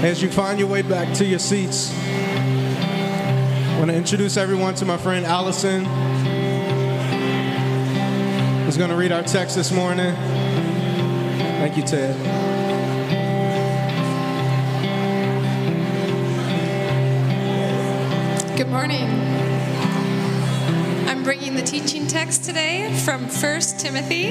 As 0.00 0.22
you 0.22 0.30
find 0.30 0.60
your 0.60 0.68
way 0.68 0.82
back 0.82 1.12
to 1.16 1.24
your 1.24 1.40
seats, 1.40 1.92
I 1.92 3.76
want 3.80 3.90
to 3.90 3.96
introduce 3.96 4.36
everyone 4.36 4.76
to 4.76 4.84
my 4.84 4.96
friend 4.96 5.26
Allison, 5.26 5.84
who's 8.64 8.76
going 8.76 8.90
to 8.90 8.96
read 8.96 9.10
our 9.10 9.24
text 9.24 9.56
this 9.56 9.72
morning. 9.72 10.14
Thank 11.58 11.76
you, 11.76 11.82
Ted. 11.82 12.14
Good 18.56 18.68
morning. 18.68 19.08
I'm 21.08 21.24
bringing 21.24 21.56
the 21.56 21.62
teaching 21.62 22.06
text 22.06 22.44
today 22.44 22.96
from 23.04 23.22
1 23.22 23.60
Timothy, 23.78 24.30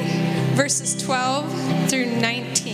verses 0.55 0.95
12 1.03 1.89
through 1.89 2.05
19. 2.21 2.66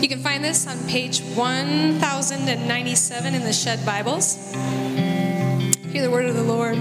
You 0.00 0.08
can 0.08 0.22
find 0.22 0.44
this 0.44 0.66
on 0.66 0.78
page 0.88 1.20
1097 1.20 3.34
in 3.34 3.42
the 3.42 3.52
Shed 3.52 3.84
Bibles. 3.84 4.36
Hear 4.54 6.02
the 6.02 6.10
word 6.10 6.26
of 6.26 6.34
the 6.34 6.42
Lord. 6.42 6.78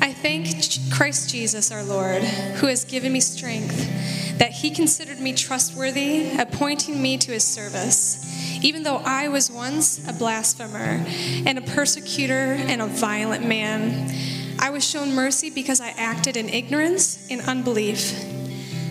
I 0.00 0.12
thank 0.12 0.48
Christ 0.92 1.30
Jesus 1.30 1.70
our 1.70 1.82
Lord, 1.82 2.22
who 2.22 2.66
has 2.66 2.84
given 2.84 3.12
me 3.12 3.20
strength, 3.20 4.38
that 4.38 4.52
he 4.52 4.70
considered 4.70 5.20
me 5.20 5.32
trustworthy, 5.32 6.36
appointing 6.38 7.00
me 7.00 7.16
to 7.18 7.32
his 7.32 7.44
service 7.44 8.26
even 8.62 8.82
though 8.82 8.98
I 8.98 9.28
was 9.28 9.50
once 9.50 10.06
a 10.06 10.12
blasphemer 10.12 11.04
and 11.46 11.58
a 11.58 11.62
persecutor 11.62 12.34
and 12.34 12.82
a 12.82 12.86
violent 12.86 13.46
man. 13.46 14.14
I 14.58 14.70
was 14.70 14.86
shown 14.86 15.14
mercy 15.14 15.50
because 15.50 15.80
I 15.80 15.90
acted 15.90 16.36
in 16.36 16.48
ignorance 16.48 17.26
and 17.30 17.40
unbelief. 17.40 18.39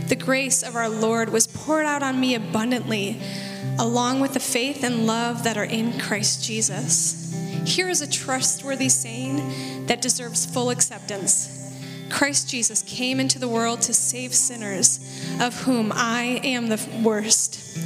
The 0.10 0.16
grace 0.16 0.64
of 0.64 0.76
our 0.76 0.90
Lord 0.90 1.30
was 1.30 1.46
poured 1.46 1.86
out 1.86 2.02
on 2.02 2.20
me 2.20 2.34
abundantly, 2.34 3.22
along 3.78 4.22
with 4.22 4.34
the 4.34 4.40
faith 4.40 4.84
and 4.84 5.06
love 5.06 5.44
that 5.44 5.56
are 5.56 5.64
in 5.64 6.00
Christ 6.00 6.44
Jesus. 6.44 7.32
Here 7.64 7.88
is 7.88 8.02
a 8.02 8.10
trustworthy 8.10 8.90
saying 8.90 9.86
that 9.86 10.02
deserves 10.02 10.48
full 10.48 10.72
acceptance. 10.72 11.56
Christ 12.10 12.50
Jesus 12.50 12.82
came 12.82 13.20
into 13.20 13.38
the 13.38 13.48
world 13.48 13.82
to 13.84 13.94
save 13.94 14.34
sinners, 14.34 15.00
of 15.40 15.62
whom 15.62 15.92
I 15.94 16.42
am 16.44 16.70
the 16.70 16.84
worst. 17.04 17.78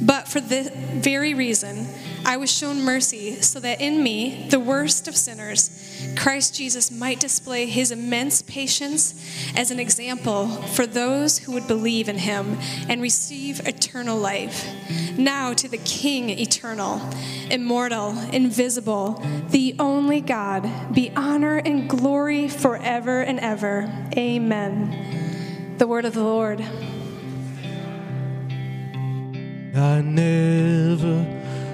But 0.00 0.28
for 0.28 0.40
this 0.40 0.68
very 0.68 1.34
reason, 1.34 1.88
I 2.24 2.36
was 2.36 2.52
shown 2.52 2.82
mercy 2.82 3.42
so 3.42 3.58
that 3.58 3.80
in 3.80 4.00
me, 4.00 4.46
the 4.48 4.60
worst 4.60 5.08
of 5.08 5.16
sinners, 5.16 5.83
Christ 6.16 6.54
Jesus 6.54 6.90
might 6.90 7.20
display 7.20 7.66
his 7.66 7.90
immense 7.90 8.42
patience 8.42 9.14
as 9.56 9.70
an 9.70 9.78
example 9.78 10.48
for 10.48 10.86
those 10.86 11.38
who 11.38 11.52
would 11.52 11.66
believe 11.66 12.08
in 12.08 12.18
him 12.18 12.58
and 12.88 13.02
receive 13.02 13.66
eternal 13.66 14.18
life. 14.18 14.66
Now 15.16 15.52
to 15.54 15.68
the 15.68 15.78
King 15.78 16.30
eternal, 16.30 17.00
immortal, 17.50 18.18
invisible, 18.32 19.22
the 19.50 19.76
only 19.78 20.20
God, 20.20 20.94
be 20.94 21.12
honor 21.14 21.58
and 21.58 21.88
glory 21.88 22.48
forever 22.48 23.20
and 23.22 23.38
ever. 23.40 23.92
Amen. 24.16 25.76
The 25.78 25.86
word 25.86 26.04
of 26.04 26.14
the 26.14 26.22
Lord. 26.22 26.60
I 29.76 30.00
never 30.02 31.26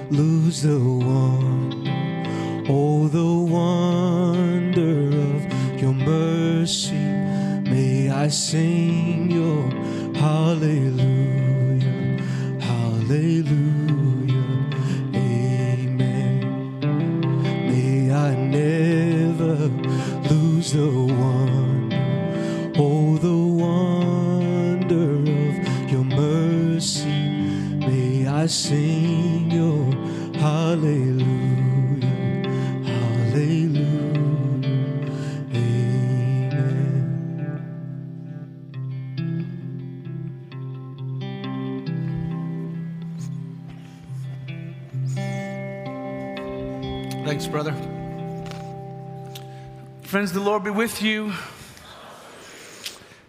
lose 0.09 0.63
the 0.63 0.79
one. 0.79 1.80
Oh, 2.69 3.07
the 3.07 3.25
wonder 3.25 5.07
of 5.35 5.81
your 5.81 5.93
mercy. 5.93 6.93
May 6.95 8.09
I 8.09 8.27
sing 8.27 9.31
your 9.31 9.69
hallelujah, 10.15 11.01
hallelujah, 12.59 13.55
amen. 15.15 16.79
May 17.67 18.11
I 18.13 18.35
never 18.35 19.55
lose 20.29 20.71
the 20.73 20.87
one. 20.87 21.91
Oh, 22.77 23.17
the 23.17 23.37
wonder 23.65 25.15
of 25.15 25.91
your 25.91 26.03
mercy. 26.03 27.09
May 27.79 28.27
I 28.27 28.45
sing 28.45 29.00
Friends, 50.11 50.33
the 50.33 50.41
Lord 50.41 50.65
be 50.65 50.71
with 50.71 51.01
you. 51.01 51.31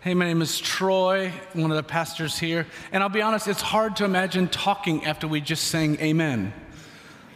Hey, 0.01 0.15
my 0.15 0.25
name 0.25 0.43
is 0.43 0.59
Troy, 0.59 1.33
one 1.53 1.71
of 1.71 1.77
the 1.77 1.83
pastors 1.85 2.41
here. 2.41 2.67
And 2.91 3.05
I'll 3.05 3.09
be 3.09 3.23
honest, 3.23 3.47
it's 3.47 3.63
hard 3.63 3.95
to 3.99 4.05
imagine 4.05 4.49
talking 4.49 5.05
after 5.05 5.29
we 5.29 5.41
just 5.41 5.69
sang 5.69 5.97
amen. 6.01 6.53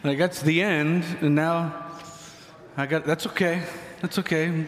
Like, 0.03 0.17
that's 0.17 0.41
the 0.41 0.61
end, 0.61 1.05
and 1.21 1.33
now 1.33 1.73
I 2.75 2.87
got, 2.87 3.05
that's 3.05 3.25
okay. 3.27 3.63
That's 4.01 4.19
okay. 4.19 4.65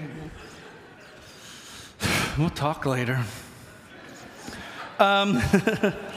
We'll 2.37 2.49
talk 2.49 2.85
later. 2.85 3.21
Um, 4.97 5.41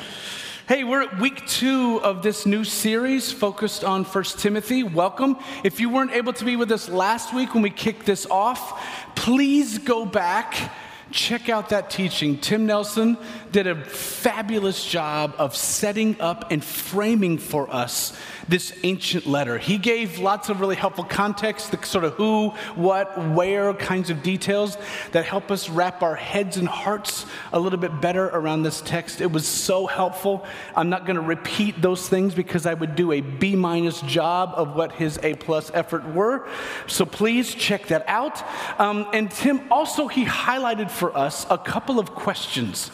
Hey, 0.68 0.84
we're 0.84 1.02
at 1.02 1.18
week 1.18 1.44
two 1.48 2.00
of 2.04 2.22
this 2.22 2.46
new 2.46 2.62
series 2.62 3.32
focused 3.32 3.82
on 3.82 4.04
1 4.04 4.24
Timothy. 4.38 4.84
Welcome. 4.84 5.36
If 5.64 5.80
you 5.80 5.90
weren't 5.90 6.12
able 6.12 6.32
to 6.34 6.44
be 6.44 6.54
with 6.54 6.70
us 6.70 6.88
last 6.88 7.34
week 7.34 7.52
when 7.52 7.64
we 7.64 7.70
kicked 7.70 8.06
this 8.06 8.26
off, 8.26 8.80
please 9.16 9.78
go 9.78 10.06
back, 10.06 10.70
check 11.12 11.48
out 11.48 11.68
that 11.68 11.90
teaching. 11.90 12.38
Tim 12.38 12.66
Nelson 12.66 13.16
did 13.52 13.66
a 13.66 13.84
fabulous 13.84 14.84
job 14.84 15.34
of 15.38 15.54
setting 15.54 16.20
up 16.20 16.50
and 16.50 16.64
framing 16.64 17.38
for 17.38 17.72
us 17.72 18.16
this 18.48 18.72
ancient 18.82 19.26
letter. 19.26 19.58
He 19.58 19.78
gave 19.78 20.18
lots 20.18 20.48
of 20.48 20.60
really 20.60 20.76
helpful 20.76 21.04
context, 21.04 21.70
the 21.70 21.84
sort 21.86 22.04
of 22.04 22.14
who, 22.14 22.50
what, 22.74 23.16
where 23.30 23.72
kinds 23.74 24.10
of 24.10 24.22
details 24.22 24.76
that 25.12 25.24
help 25.24 25.50
us 25.50 25.68
wrap 25.68 26.02
our 26.02 26.14
heads 26.14 26.56
and 26.56 26.66
hearts 26.66 27.26
a 27.52 27.60
little 27.60 27.78
bit 27.78 28.00
better 28.00 28.26
around 28.26 28.62
this 28.62 28.80
text. 28.80 29.20
It 29.20 29.30
was 29.30 29.46
so 29.46 29.86
helpful. 29.86 30.44
I'm 30.74 30.90
not 30.90 31.06
going 31.06 31.16
to 31.16 31.22
repeat 31.22 31.80
those 31.80 32.08
things 32.08 32.34
because 32.34 32.66
I 32.66 32.74
would 32.74 32.96
do 32.96 33.12
a 33.12 33.20
B 33.20 33.54
minus 33.54 34.00
job 34.02 34.52
of 34.56 34.74
what 34.74 34.92
his 34.92 35.18
A 35.22 35.34
plus 35.34 35.70
effort 35.74 36.04
were. 36.08 36.48
So 36.86 37.04
please 37.04 37.54
check 37.54 37.86
that 37.88 38.04
out. 38.08 38.42
Um, 38.80 39.06
and 39.12 39.30
Tim 39.30 39.60
also 39.70 40.08
he 40.08 40.24
highlighted 40.24 40.90
for 41.02 41.18
us 41.18 41.44
a 41.50 41.58
couple 41.58 41.98
of 41.98 42.14
questions 42.14 42.92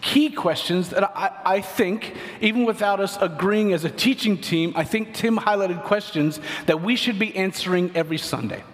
key 0.00 0.30
questions 0.30 0.90
that 0.90 1.04
I, 1.16 1.30
I, 1.44 1.60
think, 1.60 2.16
even 2.40 2.64
without 2.64 2.98
us 2.98 3.16
agreeing 3.20 3.72
as 3.72 3.84
a 3.84 3.90
teaching 3.90 4.36
team, 4.38 4.72
I 4.74 4.82
think 4.82 5.14
Tim 5.14 5.36
highlighted 5.36 5.84
questions 5.84 6.40
that 6.66 6.80
we 6.80 6.96
should 6.96 7.20
be 7.20 7.36
answering 7.36 7.92
every 7.94 8.18
Sunday. 8.18 8.64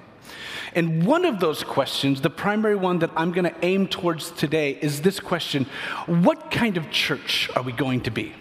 And 0.74 1.04
one 1.06 1.26
of 1.26 1.38
those 1.38 1.62
questions, 1.64 2.22
the 2.22 2.30
primary 2.30 2.76
one 2.76 2.98
that 3.00 3.10
I'm 3.14 3.32
going 3.32 3.44
to 3.44 3.54
aim 3.62 3.88
towards 3.88 4.30
today, 4.30 4.78
is 4.80 5.02
this 5.02 5.20
question 5.20 5.66
What 6.06 6.50
kind 6.50 6.78
of 6.78 6.90
church 6.90 7.50
are 7.54 7.62
we 7.62 7.72
going 7.72 8.00
to 8.02 8.10
be? 8.10 8.34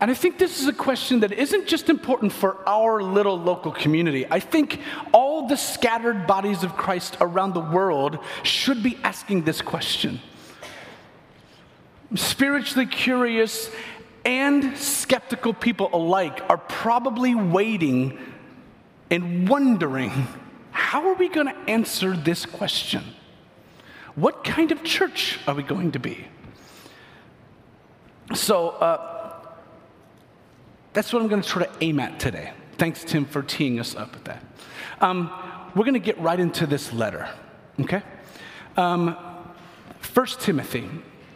And 0.00 0.10
I 0.10 0.14
think 0.14 0.38
this 0.38 0.60
is 0.60 0.68
a 0.68 0.72
question 0.74 1.20
that 1.20 1.32
isn't 1.32 1.66
just 1.66 1.88
important 1.88 2.32
for 2.32 2.58
our 2.68 3.02
little 3.02 3.38
local 3.38 3.72
community. 3.72 4.26
I 4.30 4.40
think 4.40 4.80
all 5.12 5.48
the 5.48 5.56
scattered 5.56 6.26
bodies 6.26 6.62
of 6.62 6.76
Christ 6.76 7.16
around 7.20 7.54
the 7.54 7.60
world 7.60 8.18
should 8.42 8.82
be 8.82 8.98
asking 9.02 9.44
this 9.44 9.62
question 9.62 10.20
spiritually 12.14 12.86
curious 12.86 13.70
and 14.24 14.76
skeptical 14.76 15.52
people 15.52 15.90
alike 15.92 16.40
are 16.48 16.58
probably 16.58 17.34
waiting 17.34 18.18
and 19.10 19.48
wondering 19.48 20.10
how 20.70 21.08
are 21.08 21.14
we 21.14 21.28
going 21.28 21.46
to 21.46 21.70
answer 21.70 22.16
this 22.16 22.44
question? 22.44 23.02
What 24.14 24.44
kind 24.44 24.72
of 24.72 24.82
church 24.82 25.38
are 25.46 25.54
we 25.54 25.62
going 25.62 25.92
to 25.92 25.98
be? 25.98 26.26
So 28.34 28.70
uh, 28.70 29.15
that's 30.96 31.12
what 31.12 31.20
I'm 31.20 31.28
going 31.28 31.42
to 31.42 31.48
try 31.48 31.66
to 31.66 31.72
aim 31.82 32.00
at 32.00 32.18
today. 32.18 32.54
Thanks, 32.78 33.04
Tim, 33.04 33.26
for 33.26 33.42
teeing 33.42 33.78
us 33.78 33.94
up 33.94 34.14
with 34.14 34.24
that. 34.24 34.42
Um, 35.02 35.30
we're 35.74 35.84
going 35.84 35.92
to 35.92 36.00
get 36.00 36.18
right 36.18 36.40
into 36.40 36.66
this 36.66 36.90
letter, 36.90 37.28
okay? 37.78 38.02
Um, 38.78 39.08
1 40.14 40.26
Timothy 40.40 40.88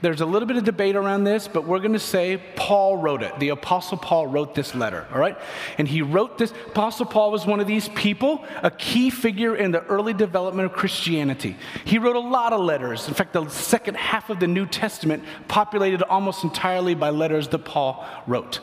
There's 0.03 0.23
a 0.23 0.27
little 0.27 0.49
bit 0.49 0.57
of 0.57 0.65
debate 0.65 0.97
around 0.97 1.25
this, 1.25 1.47
but 1.47 1.67
we're 1.67 1.79
going 1.79 1.93
to 1.93 1.99
say 1.99 2.43
Paul 2.57 2.97
wrote 2.97 3.23
it. 3.23 3.39
The 3.39 3.51
Apostle 3.51 3.99
Paul 3.99 4.27
wrote 4.29 4.55
this 4.55 4.75
letter, 4.75 5.07
all 5.13 5.19
right? 5.19 5.37
And 5.77 5.87
he 5.87 6.01
wrote 6.01 6.39
this. 6.39 6.53
Apostle 6.69 7.05
Paul 7.05 7.31
was 7.31 7.45
one 7.45 7.61
of 7.61 7.67
these 7.67 7.89
people, 7.91 8.45
a 8.63 8.71
key 8.71 9.11
figure 9.11 9.55
in 9.55 9.73
the 9.73 9.83
early 9.85 10.15
development 10.15 10.67
of 10.71 10.73
Christianity. 10.73 11.57
He 11.85 11.99
wrote 11.99 12.17
a 12.17 12.21
lot 12.21 12.55
of 12.55 12.61
letters. 12.61 13.09
In 13.09 13.15
fact, 13.15 13.35
the 13.35 13.47
second 13.49 13.97
half 13.97 14.31
of 14.31 14.41
the 14.41 14.47
New 14.47 14.65
Testament 14.65 15.23
populated 15.49 16.03
almost 16.03 16.45
entirely 16.45 16.95
by 16.95 17.11
letters 17.11 17.49
that 17.49 17.65
Paul 17.67 18.07
wrote. 18.27 18.61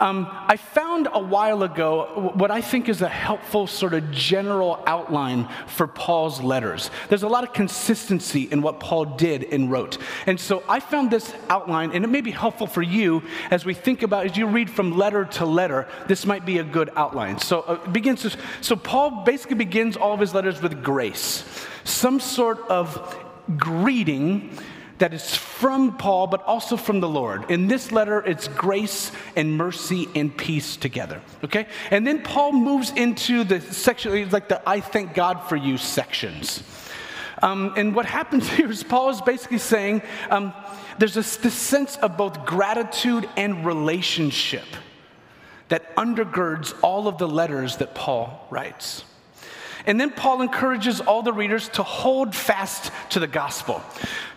Um, 0.00 0.26
I 0.30 0.56
found 0.56 1.08
a 1.12 1.20
while 1.20 1.62
ago 1.62 2.32
what 2.34 2.50
I 2.50 2.60
think 2.60 2.90
is 2.90 3.00
a 3.00 3.08
helpful 3.08 3.66
sort 3.66 3.94
of 3.94 4.10
general 4.10 4.82
outline 4.86 5.48
for 5.66 5.86
Paul's 5.86 6.42
letters. 6.42 6.90
There's 7.08 7.22
a 7.22 7.28
lot 7.28 7.44
of 7.44 7.54
consistency 7.54 8.42
in 8.42 8.60
what 8.60 8.80
Paul 8.80 9.04
did 9.04 9.44
and 9.44 9.70
wrote. 9.70 9.96
And 10.26 10.38
so 10.38 10.62
found 10.80 11.10
this 11.10 11.32
outline, 11.48 11.92
and 11.92 12.04
it 12.04 12.08
may 12.08 12.20
be 12.20 12.30
helpful 12.30 12.66
for 12.66 12.82
you 12.82 13.22
as 13.50 13.64
we 13.64 13.74
think 13.74 14.02
about, 14.02 14.26
as 14.26 14.36
you 14.36 14.46
read 14.46 14.70
from 14.70 14.96
letter 14.96 15.24
to 15.24 15.44
letter, 15.44 15.86
this 16.06 16.26
might 16.26 16.44
be 16.46 16.58
a 16.58 16.64
good 16.64 16.90
outline. 16.96 17.38
So 17.38 17.60
uh, 17.60 17.86
begins 17.88 18.22
to, 18.22 18.36
so 18.60 18.76
Paul 18.76 19.24
basically 19.24 19.56
begins 19.56 19.96
all 19.96 20.12
of 20.12 20.20
his 20.20 20.34
letters 20.34 20.62
with 20.62 20.82
grace, 20.82 21.44
some 21.84 22.20
sort 22.20 22.60
of 22.68 23.16
greeting 23.56 24.56
that 24.98 25.12
is 25.12 25.34
from 25.34 25.96
Paul, 25.96 26.28
but 26.28 26.42
also 26.44 26.76
from 26.76 27.00
the 27.00 27.08
Lord. 27.08 27.50
In 27.50 27.66
this 27.66 27.90
letter, 27.90 28.22
it's 28.24 28.48
grace 28.48 29.10
and 29.34 29.56
mercy 29.56 30.08
and 30.14 30.34
peace 30.36 30.76
together. 30.76 31.20
Okay? 31.42 31.66
And 31.90 32.06
then 32.06 32.22
Paul 32.22 32.52
moves 32.52 32.90
into 32.92 33.44
the 33.44 33.60
section, 33.60 34.30
like 34.30 34.48
the 34.48 34.66
I 34.68 34.80
thank 34.80 35.14
God 35.14 35.48
for 35.48 35.56
you 35.56 35.78
sections. 35.78 36.62
Um, 37.44 37.74
and 37.76 37.94
what 37.94 38.06
happens 38.06 38.48
here 38.56 38.70
is 38.70 38.82
Paul 38.82 39.10
is 39.10 39.20
basically 39.20 39.58
saying 39.58 40.02
um, 40.30 40.52
there's 40.98 41.14
this, 41.14 41.36
this 41.36 41.54
sense 41.54 41.96
of 41.98 42.16
both 42.16 42.44
gratitude 42.46 43.28
and 43.36 43.66
relationship 43.66 44.64
that 45.68 45.94
undergirds 45.96 46.74
all 46.82 47.06
of 47.06 47.18
the 47.18 47.28
letters 47.28 47.76
that 47.76 47.94
Paul 47.94 48.46
writes. 48.50 49.04
And 49.86 50.00
then 50.00 50.10
Paul 50.10 50.40
encourages 50.40 51.02
all 51.02 51.22
the 51.22 51.32
readers 51.32 51.68
to 51.70 51.82
hold 51.82 52.34
fast 52.34 52.90
to 53.10 53.20
the 53.20 53.26
gospel. 53.26 53.82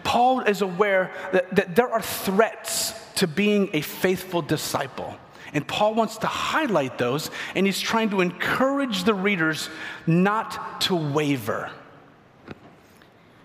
Paul 0.03 0.41
is 0.41 0.61
aware 0.61 1.11
that, 1.31 1.55
that, 1.55 1.75
there 1.75 1.89
are 1.89 2.01
threats 2.01 2.93
to 3.15 3.27
being 3.27 3.69
a 3.71 3.79
faithful 3.79 4.41
disciple. 4.41 5.15
And 5.53 5.65
Paul 5.65 5.93
wants 5.95 6.17
to 6.17 6.27
highlight 6.27 6.97
those, 6.97 7.31
and 7.55 7.65
he's 7.65 7.79
trying 7.79 8.09
to 8.09 8.19
encourage 8.19 9.05
the 9.05 9.13
readers 9.13 9.69
not 10.05 10.81
to 10.81 10.95
waver. 10.95 11.71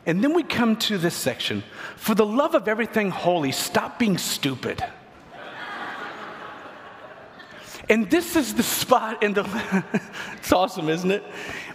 And 0.04 0.22
then 0.22 0.34
we 0.34 0.42
come 0.42 0.76
to 0.76 0.98
this 0.98 1.14
section. 1.14 1.62
For 1.96 2.14
the 2.14 2.26
love 2.26 2.54
of 2.54 2.66
everything 2.66 3.10
holy, 3.10 3.52
stop 3.52 3.98
being 3.98 4.18
stupid. 4.18 4.84
and 7.88 8.10
this 8.10 8.34
is 8.34 8.54
the 8.54 8.62
spot 8.62 9.22
in 9.22 9.34
the. 9.34 9.84
it's 10.36 10.52
awesome, 10.52 10.88
isn't 10.88 11.10
it? 11.10 11.22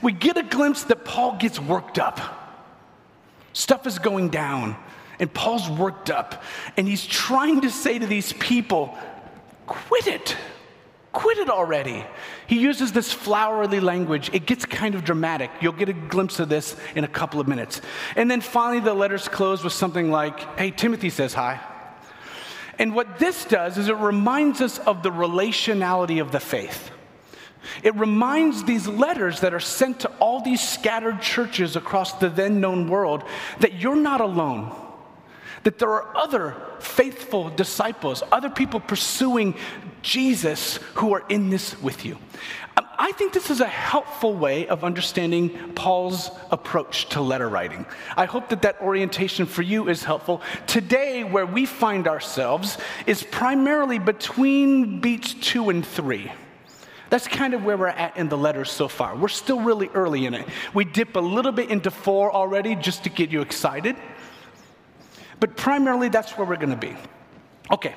We 0.02 0.12
get 0.12 0.38
a 0.38 0.44
glimpse 0.44 0.84
that 0.86 1.06
Paul 1.06 1.38
gets 1.38 1.60
worked 1.60 2.00
up. 2.00 2.20
Stuff 3.54 3.88
is 3.88 3.98
going 3.98 4.30
down, 4.30 4.76
and 5.20 5.34
Paul's 5.34 5.70
worked 5.70 6.10
up. 6.10 6.44
And 6.76 6.88
he's 6.88 7.06
trying 7.06 7.62
to 7.62 7.72
say 7.72 7.98
to 7.98 8.06
these 8.06 8.34
people, 8.34 8.98
quit 9.66 10.08
it. 10.08 10.36
Quit 11.18 11.40
it 11.40 11.50
already. 11.50 12.06
He 12.46 12.60
uses 12.60 12.92
this 12.92 13.12
flowery 13.12 13.80
language. 13.80 14.30
It 14.34 14.46
gets 14.46 14.66
kind 14.66 14.94
of 14.94 15.04
dramatic. 15.04 15.50
You'll 15.62 15.72
get 15.72 15.90
a 15.90 15.94
glimpse 15.94 16.40
of 16.40 16.48
this 16.48 16.76
in 16.94 17.04
a 17.04 17.08
couple 17.08 17.40
of 17.40 17.48
minutes. 17.48 17.82
And 18.16 18.30
then 18.30 18.40
finally, 18.40 18.82
the 18.82 18.94
letters 18.94 19.28
close 19.28 19.64
with 19.64 19.74
something 19.74 20.12
like, 20.12 20.40
Hey, 20.60 20.70
Timothy 20.70 21.10
says 21.10 21.34
hi. 21.34 21.60
And 22.78 22.94
what 22.94 23.18
this 23.18 23.46
does 23.46 23.80
is 23.80 23.90
it 23.90 23.98
reminds 23.98 24.62
us 24.62 24.78
of 24.78 25.02
the 25.02 25.10
relationality 25.10 26.22
of 26.22 26.32
the 26.32 26.40
faith. 26.40 26.92
It 27.82 27.96
reminds 27.96 28.66
these 28.66 28.88
letters 28.88 29.40
that 29.40 29.56
are 29.56 29.60
sent 29.60 30.02
to 30.02 30.10
all 30.20 30.42
these 30.42 30.62
scattered 30.62 31.20
churches 31.24 31.76
across 31.76 32.14
the 32.14 32.30
then 32.30 32.62
known 32.62 32.88
world 32.88 33.24
that 33.60 33.74
you're 33.74 33.96
not 33.96 34.22
alone 34.22 34.72
that 35.68 35.80
there 35.80 35.90
are 35.90 36.16
other 36.16 36.56
faithful 36.80 37.50
disciples, 37.50 38.24
other 38.32 38.50
people 38.50 38.80
pursuing 38.80 39.54
Jesus 40.02 40.78
who 40.96 41.14
are 41.14 41.24
in 41.30 41.50
this 41.50 41.82
with 41.82 42.06
you. 42.06 42.18
Um, 42.78 42.86
I 43.00 43.12
think 43.12 43.34
this 43.34 43.50
is 43.50 43.62
a 43.62 43.68
helpful 43.68 44.34
way 44.34 44.68
of 44.68 44.84
understanding 44.84 45.74
Paul's 45.74 46.32
approach 46.52 47.10
to 47.10 47.22
letter 47.22 47.50
writing. 47.50 47.86
I 48.16 48.26
hope 48.26 48.50
that 48.50 48.62
that 48.64 48.82
orientation 48.82 49.46
for 49.46 49.62
you 49.62 49.90
is 49.90 50.04
helpful. 50.04 50.42
Today, 50.66 51.24
where 51.24 51.46
we 51.46 51.66
find 51.66 52.08
ourselves 52.08 52.78
is 53.06 53.24
primarily 53.24 54.00
between 54.00 55.00
beats 55.00 55.34
two 55.34 55.70
and 55.70 55.86
three. 55.86 56.32
That's 57.10 57.28
kind 57.28 57.54
of 57.54 57.64
where 57.64 57.78
we're 57.78 57.88
at 57.88 58.18
in 58.18 58.30
the 58.30 58.38
letters 58.38 58.72
so 58.72 58.88
far. 58.88 59.16
We're 59.16 59.30
still 59.30 59.62
really 59.62 59.88
early 59.94 60.26
in 60.26 60.34
it. 60.34 60.48
We 60.74 60.84
dip 60.84 61.16
a 61.16 61.20
little 61.20 61.54
bit 61.54 61.70
into 61.70 61.90
four 61.90 62.32
already 62.32 62.76
just 62.76 63.04
to 63.06 63.10
get 63.10 63.30
you 63.32 63.42
excited. 63.42 63.96
But 65.40 65.56
primarily, 65.56 66.10
that's 66.10 66.38
where 66.38 66.46
we're 66.46 66.58
going 66.58 66.72
to 66.72 66.76
be. 66.76 66.96
Okay, 67.72 67.96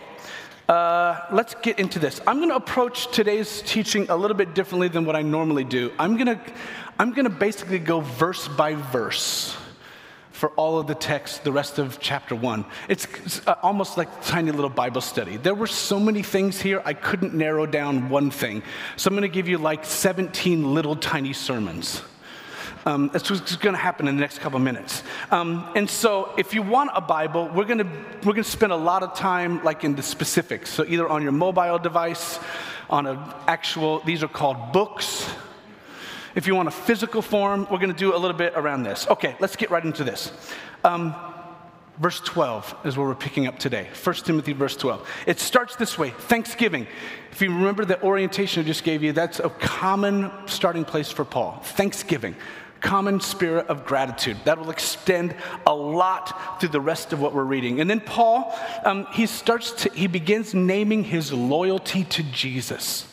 uh, 0.70 1.26
let's 1.32 1.56
get 1.56 1.81
into 1.81 1.99
this. 1.99 2.20
I'm 2.28 2.37
going 2.37 2.50
to 2.50 2.55
approach 2.55 3.11
today's 3.11 3.61
teaching 3.62 4.08
a 4.08 4.17
little 4.17 4.37
bit 4.37 4.55
differently 4.55 4.87
than 4.87 5.05
what 5.05 5.17
I 5.17 5.22
normally 5.22 5.64
do. 5.64 5.90
I'm 5.99 6.14
going 6.14 6.28
to, 6.28 6.40
I'm 6.96 7.11
going 7.11 7.25
to 7.25 7.31
basically 7.31 7.81
go 7.81 7.99
verse 8.00 8.46
by 8.46 8.76
verse 8.76 9.56
for 10.31 10.50
all 10.50 10.78
of 10.78 10.87
the 10.87 10.94
text, 10.94 11.43
the 11.43 11.50
rest 11.50 11.81
of 11.81 11.99
chapter 11.99 12.37
one. 12.37 12.64
It's, 12.88 13.08
uh, 13.49 13.56
almost 13.62 13.99
like 13.99 14.06
a 14.17 14.22
tiny 14.22 14.52
little 14.52 14.70
Bible 14.70 15.00
study. 15.00 15.38
There 15.38 15.56
were 15.56 15.67
so 15.67 15.99
many 15.99 16.22
things 16.22 16.61
here, 16.61 16.81
I 16.84 16.94
couldn't 16.94 17.34
narrow 17.34 17.67
down 17.67 18.08
one 18.08 18.31
thing. 18.31 18.62
So 18.96 19.08
I'm 19.08 19.14
going 19.14 19.28
to 19.28 19.34
give 19.34 19.49
you 19.49 19.58
like 19.58 19.84
17 19.84 20.72
little 20.72 20.94
tiny 20.94 21.32
sermons. 21.32 22.00
Um, 22.87 23.11
that's 23.12 23.31
what's 23.31 23.56
going 23.56 23.75
to 23.75 23.81
happen 23.81 24.09
in 24.09 24.17
the 24.17 24.21
next 24.21 24.38
couple 24.38 24.59
minutes. 24.59 25.03
Um, 25.31 25.71
and 25.77 25.88
so, 25.88 26.32
if 26.38 26.55
you 26.55 26.62
want 26.62 26.91
a 26.94 27.00
Bible, 27.00 27.50
we're 27.55 27.65
going 27.65 27.79
to 27.79 27.88
we're 28.25 28.32
going 28.32 28.44
to 28.44 28.44
spend 28.44 28.73
a 28.73 28.77
lot 28.77 29.03
of 29.03 29.15
time 29.15 29.62
like 29.62 29.85
in 29.85 29.94
the 29.94 30.03
specifics. 30.03 30.71
So, 30.71 30.85
either 30.88 31.09
on 31.09 31.23
your 31.23 31.32
mobile 31.32 31.79
device, 31.79 32.38
on 32.91 33.06
an 33.06 33.19
actual. 33.47 34.00
These 34.00 34.23
are 34.23 34.29
called 34.29 34.73
books. 34.73 35.29
If 36.35 36.47
you 36.47 36.55
want 36.55 36.69
a 36.69 36.73
physical 36.73 37.23
form, 37.23 37.67
we're 37.71 37.79
going 37.79 37.93
to 37.93 37.99
do 37.99 38.15
a 38.15 38.19
little 38.19 38.37
bit 38.37 38.53
around 38.56 38.82
this. 38.82 39.06
Okay, 39.09 39.37
let's 39.41 39.56
get 39.56 39.71
right 39.71 39.85
into 39.85 40.05
this. 40.05 40.32
Um, 40.85 41.15
verse 41.99 42.21
12 42.21 42.75
is 42.85 42.97
where 42.97 43.06
we're 43.06 43.15
picking 43.15 43.47
up 43.47 43.59
today. 43.59 43.88
1 44.03 44.15
Timothy, 44.17 44.53
verse 44.53 44.77
12. 44.77 45.09
It 45.27 45.41
starts 45.41 45.77
this 45.77 45.99
way 45.99 46.11
Thanksgiving. 46.11 46.87
If 47.32 47.43
you 47.43 47.50
remember 47.50 47.85
the 47.85 48.03
orientation 48.03 48.62
I 48.62 48.67
just 48.67 48.85
gave 48.85 49.03
you, 49.03 49.12
that's 49.12 49.41
a 49.41 49.50
common 49.50 50.31
starting 50.47 50.85
place 50.85 51.11
for 51.11 51.25
Paul. 51.25 51.61
Thanksgiving 51.62 52.35
common 52.81 53.21
spirit 53.21 53.69
of 53.69 53.85
gratitude. 53.85 54.37
That 54.44 54.59
will 54.59 54.71
extend 54.71 55.35
a 55.67 55.75
lot 55.75 56.61
through 56.61 56.71
the 56.71 56.81
rest 56.81 57.12
of 57.12 57.21
what 57.21 57.35
we're 57.35 57.44
reading. 57.44 57.81
And 57.81 57.88
then 57.88 58.00
Paul, 58.00 58.56
um, 58.85 59.06
he 59.12 59.27
starts 59.27 59.73
to, 59.82 59.93
he 59.93 60.06
begins 60.06 60.55
naming 60.55 61.05
his 61.05 61.32
loyalty 61.32 62.05
to 62.05 62.22
Jesus. 62.22 63.06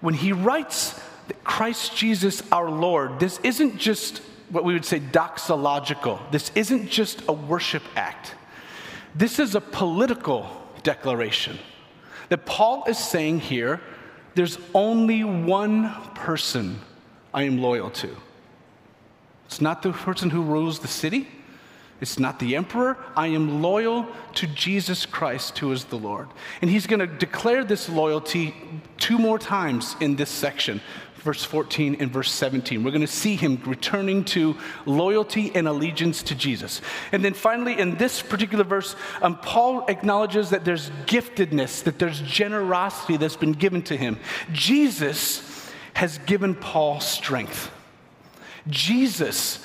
When 0.00 0.14
he 0.14 0.32
writes 0.32 0.98
that 1.28 1.44
Christ 1.44 1.96
Jesus 1.96 2.42
our 2.50 2.70
Lord, 2.70 3.20
this 3.20 3.38
isn't 3.44 3.78
just 3.78 4.18
what 4.50 4.64
we 4.64 4.74
would 4.74 4.84
say 4.84 5.00
doxological. 5.00 6.20
This 6.30 6.50
isn't 6.54 6.90
just 6.90 7.22
a 7.28 7.32
worship 7.32 7.82
act. 7.96 8.34
This 9.14 9.38
is 9.38 9.54
a 9.54 9.60
political 9.60 10.48
declaration. 10.82 11.58
That 12.28 12.44
Paul 12.44 12.84
is 12.86 12.98
saying 12.98 13.40
here, 13.40 13.80
there's 14.34 14.58
only 14.74 15.24
one 15.24 15.94
person 16.14 16.80
I 17.32 17.44
am 17.44 17.60
loyal 17.60 17.90
to. 17.90 18.16
It's 19.52 19.60
not 19.60 19.82
the 19.82 19.92
person 19.92 20.30
who 20.30 20.40
rules 20.40 20.78
the 20.78 20.88
city. 20.88 21.28
It's 22.00 22.18
not 22.18 22.38
the 22.38 22.56
emperor. 22.56 22.96
I 23.14 23.26
am 23.26 23.60
loyal 23.60 24.06
to 24.36 24.46
Jesus 24.46 25.04
Christ, 25.04 25.58
who 25.58 25.70
is 25.72 25.84
the 25.84 25.98
Lord. 25.98 26.28
And 26.62 26.70
he's 26.70 26.86
going 26.86 27.00
to 27.00 27.06
declare 27.06 27.62
this 27.62 27.86
loyalty 27.90 28.54
two 28.96 29.18
more 29.18 29.38
times 29.38 29.94
in 30.00 30.16
this 30.16 30.30
section, 30.30 30.80
verse 31.16 31.44
14 31.44 31.96
and 32.00 32.10
verse 32.10 32.32
17. 32.32 32.82
We're 32.82 32.92
going 32.92 33.02
to 33.02 33.06
see 33.06 33.36
him 33.36 33.60
returning 33.66 34.24
to 34.24 34.56
loyalty 34.86 35.54
and 35.54 35.68
allegiance 35.68 36.22
to 36.22 36.34
Jesus. 36.34 36.80
And 37.12 37.22
then 37.22 37.34
finally, 37.34 37.78
in 37.78 37.98
this 37.98 38.22
particular 38.22 38.64
verse, 38.64 38.96
um, 39.20 39.36
Paul 39.36 39.84
acknowledges 39.86 40.48
that 40.48 40.64
there's 40.64 40.88
giftedness, 41.04 41.82
that 41.82 41.98
there's 41.98 42.22
generosity 42.22 43.18
that's 43.18 43.36
been 43.36 43.52
given 43.52 43.82
to 43.82 43.98
him. 43.98 44.18
Jesus 44.50 45.70
has 45.92 46.16
given 46.16 46.54
Paul 46.54 47.00
strength. 47.00 47.70
Jesus 48.68 49.64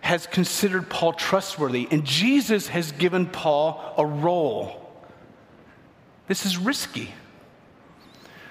has 0.00 0.26
considered 0.26 0.88
Paul 0.88 1.12
trustworthy, 1.12 1.88
and 1.90 2.04
Jesus 2.04 2.68
has 2.68 2.92
given 2.92 3.26
Paul 3.26 3.94
a 3.98 4.06
role. 4.06 4.90
This 6.28 6.46
is 6.46 6.56
risky. 6.56 7.12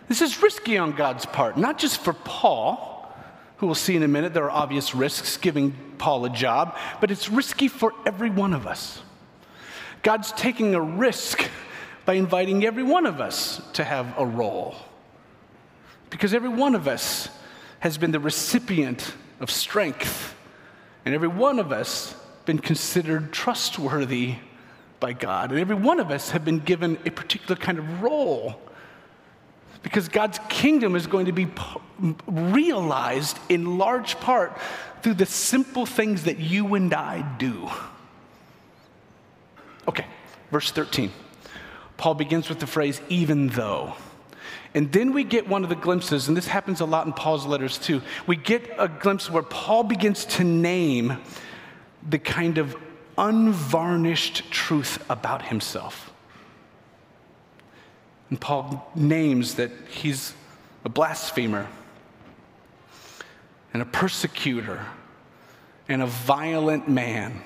This 0.07 0.21
is 0.21 0.41
risky 0.41 0.77
on 0.77 0.91
God's 0.93 1.25
part, 1.25 1.57
not 1.57 1.77
just 1.77 2.01
for 2.01 2.13
Paul, 2.13 3.13
who 3.57 3.65
we'll 3.65 3.75
see 3.75 3.95
in 3.95 4.03
a 4.03 4.07
minute, 4.07 4.33
there 4.33 4.45
are 4.45 4.51
obvious 4.51 4.93
risks 4.93 5.37
giving 5.37 5.75
Paul 5.97 6.25
a 6.25 6.29
job, 6.29 6.77
but 7.01 7.11
it's 7.11 7.29
risky 7.29 7.67
for 7.67 7.93
every 8.05 8.29
one 8.29 8.53
of 8.53 8.67
us. 8.67 9.01
God's 10.03 10.31
taking 10.33 10.75
a 10.75 10.81
risk 10.81 11.49
by 12.05 12.13
inviting 12.13 12.65
every 12.65 12.83
one 12.83 13.05
of 13.05 13.19
us 13.19 13.59
to 13.73 13.83
have 13.83 14.13
a 14.17 14.25
role. 14.25 14.75
Because 16.09 16.33
every 16.33 16.49
one 16.49 16.75
of 16.75 16.87
us 16.87 17.29
has 17.79 17.97
been 17.97 18.11
the 18.11 18.19
recipient 18.19 19.13
of 19.39 19.51
strength, 19.51 20.36
and 21.06 21.13
every 21.13 21.27
one 21.27 21.60
of 21.60 21.72
us 21.72 22.15
been 22.46 22.60
considered 22.60 23.32
trustworthy 23.32 24.36
by 25.00 25.13
God, 25.13 25.51
and 25.51 25.60
every 25.60 25.75
one 25.75 26.00
of 26.00 26.12
us 26.12 26.32
have 26.32 26.44
been 26.44 26.60
given 26.60 26.98
a 27.06 27.12
particular 27.12 27.56
kind 27.56 27.77
of 27.77 28.01
role. 28.01 28.60
Because 29.84 30.10
God's 30.10 30.39
kingdom 30.50 30.96
is 30.96 31.08
going 31.08 31.27
to 31.27 31.32
be 31.32 31.48
realized 32.25 33.38
in 33.48 33.77
large 33.77 34.20
part 34.20 34.58
through 35.01 35.13
the 35.13 35.25
simple 35.25 35.86
things 35.86 36.24
that 36.24 36.39
you 36.39 36.74
and 36.75 36.94
I 36.94 37.22
do. 37.38 37.70
Okay, 39.88 40.06
verse 40.51 40.72
13. 40.72 41.12
Paul 41.96 42.15
begins 42.15 42.50
with 42.50 42.60
the 42.60 42.67
phrase, 42.67 43.01
even 43.08 43.48
though. 43.50 43.94
And 44.74 44.91
then 44.91 45.13
we 45.13 45.24
get 45.24 45.47
one 45.47 45.63
of 45.63 45.69
the 45.69 45.75
glimpses, 45.75 46.27
and 46.27 46.36
this 46.36 46.47
happens 46.47 46.81
a 46.81 46.86
lot 46.86 47.05
in 47.05 47.13
Paul's 47.13 47.45
letters 47.45 47.77
too. 47.77 48.01
We 48.25 48.36
get 48.36 48.69
a 48.77 48.88
glimpse 48.88 49.29
where 49.29 49.43
Paul 49.43 49.83
begins 49.83 50.25
to 50.25 50.43
name 50.43 51.17
the 52.07 52.19
kind 52.19 52.57
of 52.57 52.75
unvarnished 53.17 54.51
truth 54.51 55.03
about 55.09 55.43
himself. 55.43 56.12
And 58.29 58.39
Paul 58.39 58.91
names 58.93 59.55
that 59.55 59.71
he's 59.89 60.33
a 60.83 60.89
blasphemer 60.89 61.67
and 63.74 63.81
a 63.81 63.86
persecutor 63.86 64.86
and 65.88 66.01
a 66.01 66.07
violent 66.07 66.89
man. 66.89 67.41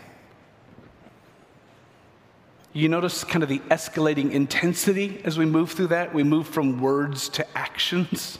You 2.73 2.87
notice 2.87 3.23
kind 3.23 3.43
of 3.43 3.49
the 3.49 3.59
escalating 3.59 4.31
intensity 4.31 5.21
as 5.25 5.37
we 5.37 5.45
move 5.45 5.71
through 5.71 5.87
that? 5.87 6.13
We 6.13 6.23
move 6.23 6.47
from 6.47 6.79
words 6.79 7.27
to 7.29 7.57
actions. 7.57 8.39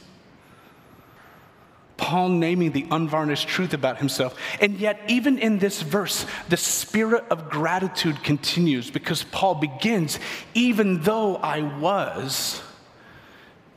Paul 1.97 2.29
naming 2.29 2.71
the 2.71 2.87
unvarnished 2.89 3.47
truth 3.47 3.73
about 3.73 3.99
himself. 3.99 4.35
And 4.59 4.79
yet, 4.79 4.99
even 5.07 5.37
in 5.37 5.59
this 5.59 5.81
verse, 5.81 6.25
the 6.49 6.57
spirit 6.57 7.25
of 7.29 7.49
gratitude 7.49 8.23
continues 8.23 8.89
because 8.89 9.23
Paul 9.25 9.55
begins, 9.55 10.17
even 10.53 11.01
though 11.01 11.35
I 11.35 11.61
was. 11.61 12.61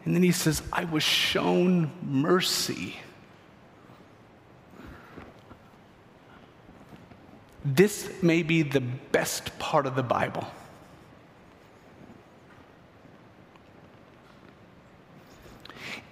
And 0.05 0.15
then 0.15 0.23
he 0.23 0.33
says, 0.33 0.63
I 0.73 0.85
was 0.85 1.03
shown 1.03 1.91
mercy. 2.03 2.97
This 7.65 8.11
may 8.23 8.43
be 8.43 8.63
the 8.63 8.81
best 8.81 9.59
part 9.59 9.87
of 9.87 9.97
the 9.97 10.03
Bible. 10.03 10.47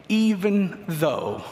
Even 0.09 0.85
though 0.89 1.45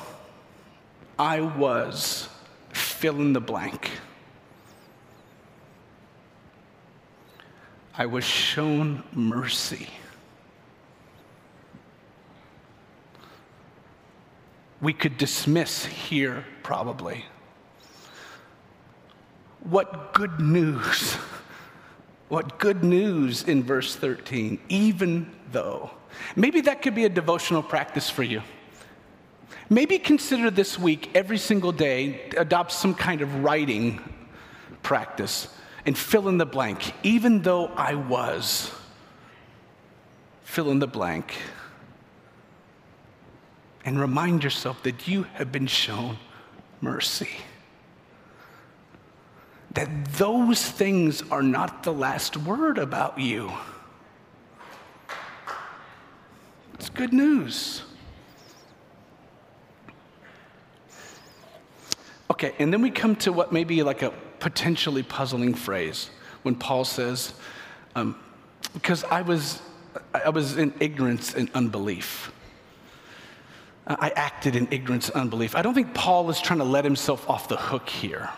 I 1.18 1.40
was 1.40 2.28
fill 2.72 3.16
in 3.16 3.34
the 3.34 3.40
blank, 3.40 3.90
I 7.94 8.06
was 8.06 8.24
shown 8.24 9.02
mercy. 9.12 9.88
We 14.80 14.94
could 14.94 15.18
dismiss 15.18 15.84
here, 15.84 16.46
probably. 16.62 17.26
What 19.62 20.14
good 20.14 20.40
news! 20.40 21.16
What 22.28 22.60
good 22.60 22.84
news 22.84 23.42
in 23.42 23.64
verse 23.64 23.96
13, 23.96 24.60
even 24.68 25.30
though. 25.50 25.90
Maybe 26.36 26.60
that 26.62 26.80
could 26.80 26.94
be 26.94 27.04
a 27.04 27.08
devotional 27.08 27.62
practice 27.62 28.08
for 28.08 28.22
you. 28.22 28.42
Maybe 29.68 29.98
consider 29.98 30.48
this 30.50 30.78
week, 30.78 31.10
every 31.14 31.38
single 31.38 31.72
day, 31.72 32.20
adopt 32.36 32.70
some 32.70 32.94
kind 32.94 33.20
of 33.20 33.42
writing 33.42 34.00
practice 34.82 35.48
and 35.84 35.98
fill 35.98 36.28
in 36.28 36.38
the 36.38 36.46
blank. 36.46 36.92
Even 37.02 37.42
though 37.42 37.66
I 37.66 37.94
was, 37.94 38.72
fill 40.44 40.70
in 40.70 40.78
the 40.78 40.86
blank. 40.86 41.36
And 43.84 43.98
remind 43.98 44.44
yourself 44.44 44.82
that 44.84 45.08
you 45.08 45.24
have 45.34 45.50
been 45.50 45.66
shown 45.66 46.18
mercy 46.80 47.28
that 49.72 49.88
those 50.14 50.64
things 50.64 51.22
are 51.30 51.42
not 51.42 51.82
the 51.82 51.92
last 51.92 52.36
word 52.36 52.78
about 52.78 53.18
you. 53.18 53.52
It's 56.74 56.88
good 56.88 57.12
news. 57.12 57.82
Okay, 62.30 62.54
and 62.58 62.72
then 62.72 62.80
we 62.80 62.90
come 62.90 63.16
to 63.16 63.32
what 63.32 63.52
may 63.52 63.64
be 63.64 63.82
like 63.82 64.02
a 64.02 64.12
potentially 64.38 65.02
puzzling 65.02 65.54
phrase 65.54 66.10
when 66.42 66.54
Paul 66.54 66.84
says, 66.84 67.34
um, 67.94 68.16
because 68.72 69.04
I 69.04 69.22
was, 69.22 69.60
I 70.14 70.30
was 70.30 70.56
in 70.56 70.72
ignorance 70.80 71.34
and 71.34 71.50
unbelief. 71.54 72.32
I 73.86 74.10
acted 74.10 74.56
in 74.56 74.68
ignorance 74.70 75.08
and 75.10 75.20
unbelief. 75.20 75.54
I 75.54 75.62
don't 75.62 75.74
think 75.74 75.94
Paul 75.94 76.30
is 76.30 76.40
trying 76.40 76.60
to 76.60 76.64
let 76.64 76.84
himself 76.84 77.28
off 77.28 77.48
the 77.48 77.56
hook 77.56 77.88
here. 77.88 78.30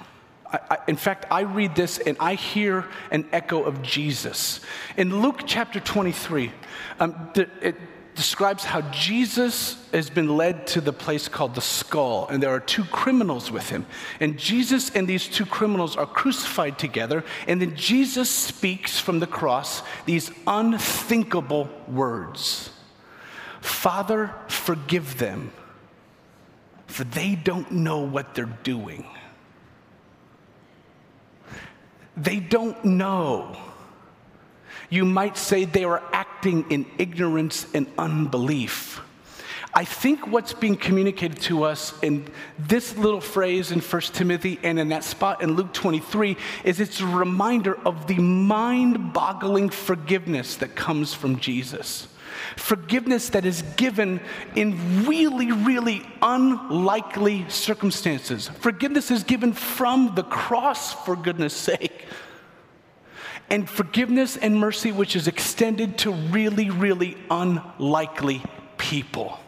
I, 0.52 0.78
in 0.86 0.96
fact, 0.96 1.26
I 1.30 1.42
read 1.42 1.74
this 1.74 1.98
and 1.98 2.16
I 2.20 2.34
hear 2.34 2.86
an 3.10 3.26
echo 3.32 3.62
of 3.62 3.82
Jesus. 3.82 4.60
In 4.96 5.22
Luke 5.22 5.42
chapter 5.46 5.80
23, 5.80 6.52
um, 7.00 7.30
the, 7.34 7.48
it 7.60 7.76
describes 8.14 8.64
how 8.64 8.82
Jesus 8.90 9.76
has 9.92 10.10
been 10.10 10.36
led 10.36 10.66
to 10.68 10.80
the 10.80 10.92
place 10.92 11.28
called 11.28 11.54
the 11.54 11.62
skull, 11.62 12.26
and 12.28 12.42
there 12.42 12.50
are 12.50 12.60
two 12.60 12.84
criminals 12.84 13.50
with 13.50 13.70
him. 13.70 13.86
And 14.20 14.38
Jesus 14.38 14.90
and 14.90 15.08
these 15.08 15.26
two 15.26 15.46
criminals 15.46 15.96
are 15.96 16.06
crucified 16.06 16.78
together, 16.78 17.24
and 17.46 17.60
then 17.60 17.74
Jesus 17.74 18.28
speaks 18.30 18.98
from 18.98 19.20
the 19.20 19.26
cross 19.26 19.82
these 20.04 20.30
unthinkable 20.46 21.70
words 21.88 22.70
Father, 23.60 24.34
forgive 24.48 25.18
them, 25.18 25.52
for 26.88 27.04
they 27.04 27.36
don't 27.36 27.70
know 27.70 28.00
what 28.00 28.34
they're 28.34 28.58
doing. 28.64 29.06
They 32.16 32.40
don't 32.40 32.84
know. 32.84 33.56
You 34.90 35.04
might 35.04 35.38
say 35.38 35.64
they 35.64 35.84
are 35.84 36.02
acting 36.12 36.70
in 36.70 36.86
ignorance 36.98 37.66
and 37.72 37.86
unbelief. 37.96 39.00
I 39.74 39.86
think 39.86 40.26
what's 40.26 40.52
being 40.52 40.76
communicated 40.76 41.40
to 41.42 41.62
us 41.62 41.94
in 42.02 42.26
this 42.58 42.94
little 42.98 43.22
phrase 43.22 43.72
in 43.72 43.80
1 43.80 44.02
Timothy 44.02 44.58
and 44.62 44.78
in 44.78 44.90
that 44.90 45.02
spot 45.02 45.42
in 45.42 45.54
Luke 45.54 45.72
23 45.72 46.36
is 46.64 46.78
it's 46.78 47.00
a 47.00 47.06
reminder 47.06 47.78
of 47.86 48.06
the 48.06 48.18
mind 48.18 49.14
boggling 49.14 49.70
forgiveness 49.70 50.56
that 50.56 50.76
comes 50.76 51.14
from 51.14 51.38
Jesus. 51.38 52.06
Forgiveness 52.56 53.30
that 53.30 53.44
is 53.44 53.62
given 53.76 54.20
in 54.54 55.06
really, 55.06 55.52
really 55.52 56.06
unlikely 56.20 57.48
circumstances. 57.48 58.48
Forgiveness 58.48 59.10
is 59.10 59.22
given 59.22 59.52
from 59.52 60.14
the 60.14 60.22
cross, 60.22 60.92
for 61.04 61.16
goodness 61.16 61.54
sake. 61.54 62.06
And 63.50 63.68
forgiveness 63.68 64.36
and 64.36 64.58
mercy, 64.58 64.92
which 64.92 65.14
is 65.14 65.28
extended 65.28 65.98
to 65.98 66.12
really, 66.12 66.70
really 66.70 67.16
unlikely 67.30 68.42
people. 68.78 69.38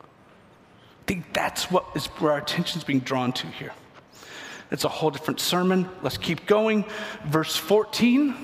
I 0.00 1.06
think 1.06 1.32
that's 1.32 1.70
what 1.70 1.84
is 1.94 2.06
where 2.06 2.32
our 2.32 2.38
attention 2.38 2.78
is 2.78 2.84
being 2.84 3.00
drawn 3.00 3.32
to 3.34 3.46
here. 3.46 3.72
It's 4.70 4.84
a 4.84 4.88
whole 4.88 5.10
different 5.10 5.40
sermon. 5.40 5.88
Let's 6.02 6.16
keep 6.16 6.46
going. 6.46 6.84
Verse 7.26 7.56
14. 7.56 8.34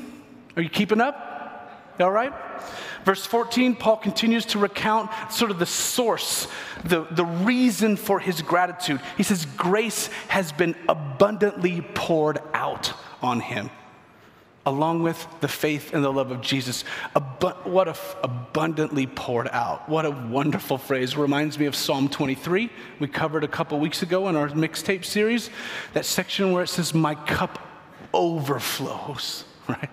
Are 0.56 0.62
you 0.62 0.68
keeping 0.68 1.00
up? 1.00 1.94
All 1.98 2.10
right? 2.10 2.32
Verse 3.04 3.24
14, 3.24 3.76
Paul 3.76 3.96
continues 3.96 4.44
to 4.46 4.58
recount 4.58 5.10
sort 5.32 5.50
of 5.50 5.58
the 5.58 5.66
source, 5.66 6.48
the, 6.84 7.06
the 7.10 7.24
reason 7.24 7.96
for 7.96 8.20
his 8.20 8.42
gratitude. 8.42 9.00
He 9.16 9.22
says, 9.22 9.46
Grace 9.56 10.08
has 10.28 10.52
been 10.52 10.74
abundantly 10.88 11.80
poured 11.80 12.38
out 12.52 12.92
on 13.22 13.40
him, 13.40 13.70
along 14.66 15.02
with 15.02 15.26
the 15.40 15.48
faith 15.48 15.94
and 15.94 16.04
the 16.04 16.12
love 16.12 16.30
of 16.30 16.42
Jesus. 16.42 16.82
What 17.64 17.88
a 17.88 17.92
f- 17.92 18.16
abundantly 18.22 19.06
poured 19.06 19.48
out. 19.48 19.88
What 19.88 20.04
a 20.04 20.10
wonderful 20.10 20.76
phrase. 20.76 21.16
Reminds 21.16 21.58
me 21.58 21.66
of 21.66 21.74
Psalm 21.74 22.08
23, 22.08 22.70
we 22.98 23.08
covered 23.08 23.44
a 23.44 23.48
couple 23.48 23.78
weeks 23.80 24.02
ago 24.02 24.28
in 24.28 24.36
our 24.36 24.48
mixtape 24.48 25.06
series. 25.06 25.48
That 25.94 26.04
section 26.04 26.52
where 26.52 26.64
it 26.64 26.68
says, 26.68 26.92
My 26.92 27.14
cup 27.14 27.66
overflows, 28.12 29.44
right? 29.68 29.90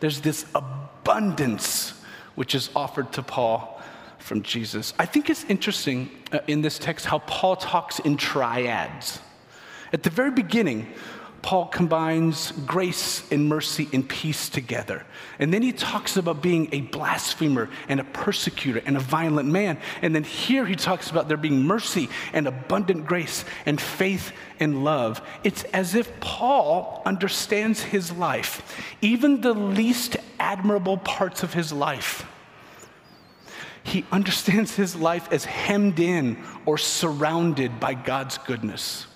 There's 0.00 0.20
this 0.20 0.46
abundance 0.54 1.99
which 2.40 2.54
is 2.54 2.70
offered 2.74 3.12
to 3.12 3.22
Paul 3.22 3.78
from 4.16 4.40
Jesus. 4.40 4.94
I 4.98 5.04
think 5.04 5.28
it's 5.28 5.44
interesting 5.44 6.08
uh, 6.32 6.38
in 6.46 6.62
this 6.62 6.78
text 6.78 7.04
how 7.04 7.18
Paul 7.18 7.54
talks 7.54 7.98
in 7.98 8.16
triads. 8.16 9.18
At 9.92 10.04
the 10.04 10.08
very 10.08 10.30
beginning, 10.30 10.86
Paul 11.42 11.66
combines 11.66 12.52
grace 12.64 13.30
and 13.30 13.46
mercy 13.46 13.90
and 13.92 14.08
peace 14.08 14.48
together. 14.48 15.04
And 15.38 15.52
then 15.52 15.60
he 15.60 15.72
talks 15.72 16.16
about 16.16 16.40
being 16.40 16.70
a 16.72 16.80
blasphemer 16.80 17.68
and 17.90 18.00
a 18.00 18.04
persecutor 18.04 18.80
and 18.86 18.96
a 18.96 19.00
violent 19.00 19.50
man. 19.50 19.78
And 20.00 20.14
then 20.14 20.24
here 20.24 20.64
he 20.64 20.76
talks 20.76 21.10
about 21.10 21.28
there 21.28 21.36
being 21.36 21.64
mercy 21.64 22.08
and 22.32 22.46
abundant 22.46 23.04
grace 23.04 23.44
and 23.66 23.78
faith 23.78 24.32
and 24.58 24.82
love. 24.82 25.20
It's 25.44 25.64
as 25.64 25.94
if 25.94 26.20
Paul 26.20 27.02
understands 27.04 27.82
his 27.82 28.10
life, 28.10 28.96
even 29.02 29.42
the 29.42 29.52
least 29.52 30.16
admirable 30.40 30.96
parts 30.96 31.44
of 31.44 31.54
his 31.54 31.72
life. 31.72 32.26
He 33.82 34.04
understands 34.10 34.74
his 34.74 34.96
life 34.96 35.32
as 35.32 35.44
hemmed 35.44 36.00
in 36.00 36.42
or 36.66 36.78
surrounded 36.78 37.78
by 37.78 37.94
God's 37.94 38.38
goodness 38.38 39.06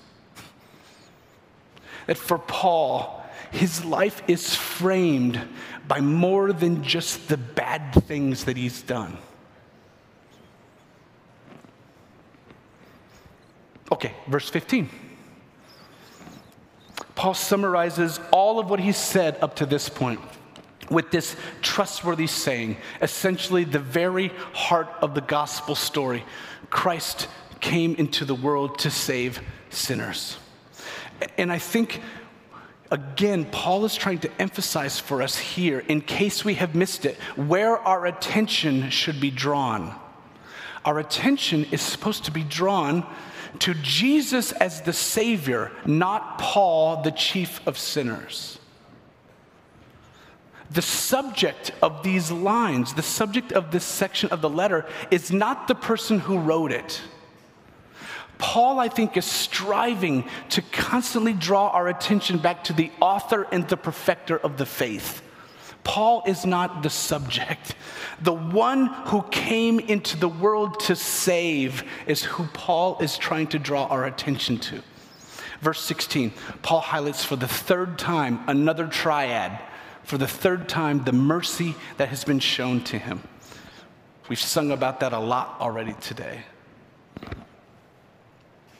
that 2.06 2.16
for 2.16 2.38
Paul, 2.38 3.24
his 3.50 3.84
life 3.84 4.22
is 4.28 4.54
framed 4.54 5.40
by 5.86 6.00
more 6.00 6.52
than 6.52 6.82
just 6.82 7.28
the 7.28 7.36
bad 7.36 7.92
things 8.04 8.44
that 8.44 8.56
he's 8.56 8.82
done. 8.82 9.16
Okay, 13.92 14.12
verse 14.28 14.48
15. 14.48 14.88
Paul 17.14 17.34
summarizes 17.34 18.18
all 18.32 18.58
of 18.58 18.68
what 18.68 18.80
he's 18.80 18.96
said 18.96 19.38
up 19.40 19.56
to 19.56 19.66
this 19.66 19.88
point 19.88 20.20
with 20.90 21.10
this 21.10 21.36
trustworthy 21.62 22.26
saying, 22.26 22.76
essentially 23.00 23.64
the 23.64 23.78
very 23.78 24.28
heart 24.52 24.88
of 25.00 25.14
the 25.14 25.20
gospel 25.20 25.74
story. 25.74 26.24
Christ 26.70 27.28
came 27.60 27.94
into 27.94 28.24
the 28.24 28.34
world 28.34 28.78
to 28.80 28.90
save 28.90 29.40
sinners. 29.70 30.36
And 31.38 31.52
I 31.52 31.58
think, 31.58 32.00
again, 32.90 33.46
Paul 33.46 33.84
is 33.84 33.94
trying 33.94 34.18
to 34.20 34.30
emphasize 34.40 34.98
for 34.98 35.22
us 35.22 35.38
here, 35.38 35.78
in 35.78 36.00
case 36.00 36.44
we 36.44 36.54
have 36.54 36.74
missed 36.74 37.06
it, 37.06 37.16
where 37.36 37.78
our 37.78 38.06
attention 38.06 38.90
should 38.90 39.20
be 39.20 39.30
drawn. 39.30 39.94
Our 40.84 40.98
attention 40.98 41.64
is 41.70 41.80
supposed 41.80 42.26
to 42.26 42.30
be 42.30 42.44
drawn 42.44 43.06
to 43.60 43.72
Jesus 43.74 44.52
as 44.52 44.82
the 44.82 44.92
Savior, 44.92 45.70
not 45.86 46.38
Paul, 46.38 47.02
the 47.02 47.12
chief 47.12 47.66
of 47.66 47.78
sinners. 47.78 48.58
The 50.74 50.82
subject 50.82 51.70
of 51.80 52.02
these 52.02 52.30
lines, 52.30 52.94
the 52.94 53.02
subject 53.02 53.52
of 53.52 53.70
this 53.70 53.84
section 53.84 54.28
of 54.30 54.40
the 54.40 54.50
letter, 54.50 54.84
is 55.10 55.30
not 55.30 55.68
the 55.68 55.74
person 55.74 56.18
who 56.18 56.38
wrote 56.38 56.72
it. 56.72 57.00
Paul, 58.38 58.80
I 58.80 58.88
think, 58.88 59.16
is 59.16 59.24
striving 59.24 60.28
to 60.50 60.62
constantly 60.62 61.32
draw 61.32 61.68
our 61.68 61.86
attention 61.86 62.38
back 62.38 62.64
to 62.64 62.72
the 62.72 62.90
author 63.00 63.46
and 63.52 63.66
the 63.68 63.76
perfecter 63.76 64.36
of 64.36 64.56
the 64.56 64.66
faith. 64.66 65.22
Paul 65.84 66.24
is 66.26 66.44
not 66.44 66.82
the 66.82 66.90
subject. 66.90 67.76
The 68.20 68.32
one 68.32 68.86
who 68.86 69.22
came 69.30 69.78
into 69.78 70.16
the 70.16 70.28
world 70.28 70.80
to 70.80 70.96
save 70.96 71.84
is 72.08 72.24
who 72.24 72.46
Paul 72.48 72.98
is 73.00 73.16
trying 73.16 73.46
to 73.48 73.60
draw 73.60 73.86
our 73.86 74.04
attention 74.04 74.58
to. 74.58 74.82
Verse 75.60 75.80
16, 75.80 76.32
Paul 76.62 76.80
highlights 76.80 77.24
for 77.24 77.36
the 77.36 77.48
third 77.48 77.98
time 77.98 78.40
another 78.48 78.86
triad, 78.86 79.58
for 80.04 80.18
the 80.18 80.26
third 80.26 80.68
time, 80.68 81.04
the 81.04 81.12
mercy 81.12 81.74
that 81.96 82.08
has 82.08 82.24
been 82.24 82.38
shown 82.38 82.82
to 82.84 82.98
him. 82.98 83.22
We've 84.28 84.38
sung 84.38 84.70
about 84.70 85.00
that 85.00 85.12
a 85.12 85.18
lot 85.18 85.56
already 85.60 85.94
today. 86.00 86.44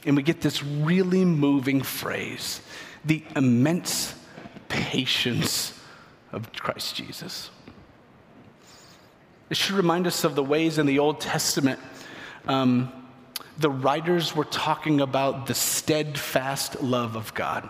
And 0.05 0.15
we 0.15 0.23
get 0.23 0.41
this 0.41 0.63
really 0.63 1.25
moving 1.25 1.81
phrase 1.81 2.61
the 3.03 3.23
immense 3.35 4.15
patience 4.67 5.79
of 6.31 6.51
Christ 6.53 6.95
Jesus. 6.95 7.51
It 9.49 9.57
should 9.57 9.75
remind 9.75 10.07
us 10.07 10.23
of 10.23 10.33
the 10.33 10.43
ways 10.43 10.79
in 10.79 10.87
the 10.87 10.97
Old 10.97 11.21
Testament 11.21 11.79
um, 12.47 12.91
the 13.57 13.69
writers 13.69 14.35
were 14.35 14.45
talking 14.45 15.01
about 15.01 15.47
the 15.47 15.53
steadfast 15.53 16.81
love 16.81 17.15
of 17.15 17.33
God. 17.33 17.69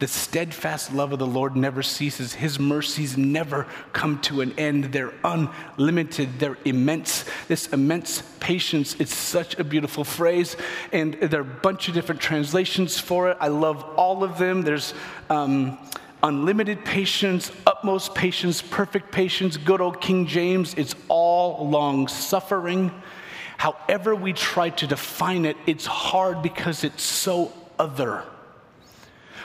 The 0.00 0.08
steadfast 0.08 0.92
love 0.92 1.12
of 1.12 1.20
the 1.20 1.26
Lord 1.26 1.54
never 1.54 1.82
ceases. 1.82 2.34
His 2.34 2.58
mercies 2.58 3.16
never 3.16 3.66
come 3.92 4.20
to 4.22 4.40
an 4.40 4.52
end. 4.58 4.86
They're 4.86 5.14
unlimited, 5.22 6.40
they're 6.40 6.58
immense. 6.64 7.24
This 7.46 7.68
immense 7.68 8.22
patience 8.40 8.94
is 8.96 9.10
such 9.10 9.58
a 9.58 9.64
beautiful 9.64 10.02
phrase, 10.02 10.56
and 10.92 11.14
there 11.14 11.40
are 11.40 11.42
a 11.42 11.60
bunch 11.62 11.86
of 11.88 11.94
different 11.94 12.20
translations 12.20 12.98
for 12.98 13.30
it. 13.30 13.36
I 13.40 13.48
love 13.48 13.84
all 13.96 14.24
of 14.24 14.36
them. 14.36 14.62
There's 14.62 14.94
um, 15.30 15.78
unlimited 16.24 16.84
patience, 16.84 17.52
utmost 17.64 18.16
patience, 18.16 18.62
perfect 18.62 19.12
patience, 19.12 19.56
good 19.56 19.80
old 19.80 20.00
King 20.00 20.26
James. 20.26 20.74
It's 20.74 20.96
all 21.06 21.68
long 21.68 22.08
suffering. 22.08 22.90
However, 23.58 24.16
we 24.16 24.32
try 24.32 24.70
to 24.70 24.86
define 24.88 25.44
it, 25.44 25.56
it's 25.66 25.86
hard 25.86 26.42
because 26.42 26.82
it's 26.82 27.02
so 27.02 27.52
other. 27.78 28.24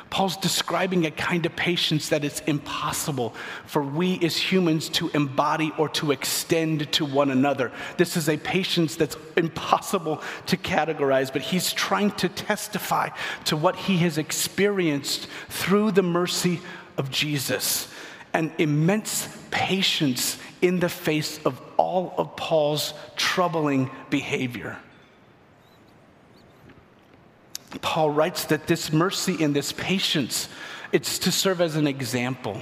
Paul's 0.09 0.37
describing 0.37 1.05
a 1.05 1.11
kind 1.11 1.45
of 1.45 1.55
patience 1.55 2.09
that 2.09 2.23
it's 2.23 2.39
impossible 2.41 3.35
for 3.65 3.83
we 3.83 4.19
as 4.23 4.35
humans 4.35 4.89
to 4.89 5.09
embody 5.09 5.71
or 5.77 5.87
to 5.89 6.11
extend 6.11 6.91
to 6.93 7.05
one 7.05 7.29
another. 7.29 7.71
This 7.97 8.17
is 8.17 8.27
a 8.27 8.37
patience 8.37 8.95
that's 8.95 9.17
impossible 9.37 10.21
to 10.47 10.57
categorize, 10.57 11.31
but 11.31 11.43
he's 11.43 11.71
trying 11.73 12.11
to 12.11 12.27
testify 12.27 13.09
to 13.45 13.55
what 13.55 13.75
he 13.75 13.97
has 13.97 14.17
experienced 14.17 15.27
through 15.47 15.91
the 15.91 16.03
mercy 16.03 16.59
of 16.97 17.11
Jesus. 17.11 17.87
An 18.33 18.51
immense 18.57 19.27
patience 19.51 20.37
in 20.61 20.79
the 20.79 20.89
face 20.89 21.39
of 21.45 21.61
all 21.77 22.13
of 22.17 22.35
Paul's 22.35 22.93
troubling 23.15 23.91
behavior. 24.09 24.77
Paul 27.81 28.09
writes 28.11 28.45
that 28.45 28.67
this 28.67 28.91
mercy 28.91 29.43
and 29.43 29.55
this 29.55 29.71
patience, 29.71 30.49
it's 30.91 31.19
to 31.19 31.31
serve 31.31 31.61
as 31.61 31.75
an 31.75 31.87
example. 31.87 32.61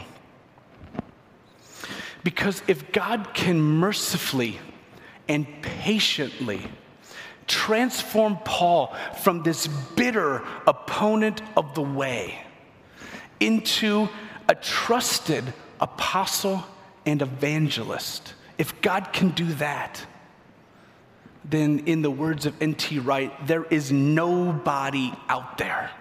Because 2.24 2.62
if 2.68 2.92
God 2.92 3.34
can 3.34 3.62
mercifully 3.62 4.60
and 5.30 5.48
patiently 5.62 6.62
transform 7.48 8.38
Paul 8.44 8.94
from 9.24 9.44
this 9.44 9.68
bitter 9.68 10.44
opponent 10.66 11.42
of 11.56 11.74
the 11.74 11.82
way 11.82 12.42
into 13.40 14.10
a 14.50 14.56
trusted 14.56 15.54
apostle 15.80 16.66
and 17.06 17.22
evangelist, 17.22 18.34
if 18.58 18.82
God 18.82 19.14
can 19.14 19.30
do 19.30 19.46
that, 19.54 20.06
then, 21.50 21.80
in 21.86 22.02
the 22.02 22.12
words 22.12 22.46
of 22.46 22.62
N.T. 22.62 23.00
Wright, 23.00 23.32
there 23.48 23.64
is 23.64 23.92
nobody 23.92 25.14
out 25.30 25.58
there. 25.58 25.92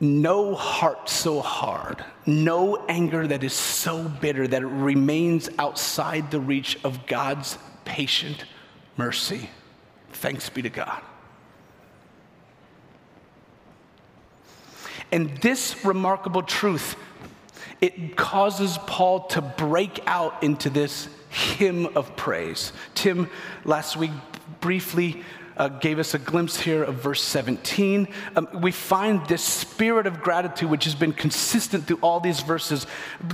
No 0.00 0.54
heart 0.54 1.08
so 1.08 1.40
hard, 1.40 2.04
no 2.26 2.84
anger 2.88 3.26
that 3.26 3.42
is 3.42 3.52
so 3.52 4.04
bitter 4.04 4.46
that 4.46 4.62
it 4.62 4.66
remains 4.66 5.50
outside 5.58 6.30
the 6.30 6.38
reach 6.38 6.78
of 6.84 7.06
God's 7.06 7.58
patient 7.84 8.44
mercy. 8.96 9.50
Thanks 10.12 10.48
be 10.48 10.62
to 10.62 10.70
God. 10.70 11.02
And 15.10 15.36
this 15.38 15.84
remarkable 15.84 16.42
truth, 16.42 16.94
it 17.80 18.16
causes 18.16 18.78
Paul 18.86 19.26
to 19.28 19.40
break 19.40 20.00
out 20.06 20.42
into 20.44 20.70
this 20.70 21.08
hymn 21.28 21.86
of 21.96 22.16
praise. 22.16 22.72
Tim 22.94 23.30
last 23.64 23.96
week 23.96 24.10
briefly 24.60 25.22
uh, 25.56 25.68
gave 25.68 25.98
us 25.98 26.14
a 26.14 26.18
glimpse 26.18 26.58
here 26.58 26.84
of 26.84 26.94
verse 26.96 27.22
17. 27.22 28.08
Um, 28.36 28.48
we 28.54 28.70
find 28.70 29.26
this 29.26 29.42
spirit 29.42 30.06
of 30.06 30.20
gratitude, 30.20 30.70
which 30.70 30.84
has 30.84 30.94
been 30.94 31.12
consistent 31.12 31.86
through 31.86 31.98
all 32.00 32.20
these 32.20 32.40
verses, 32.40 32.86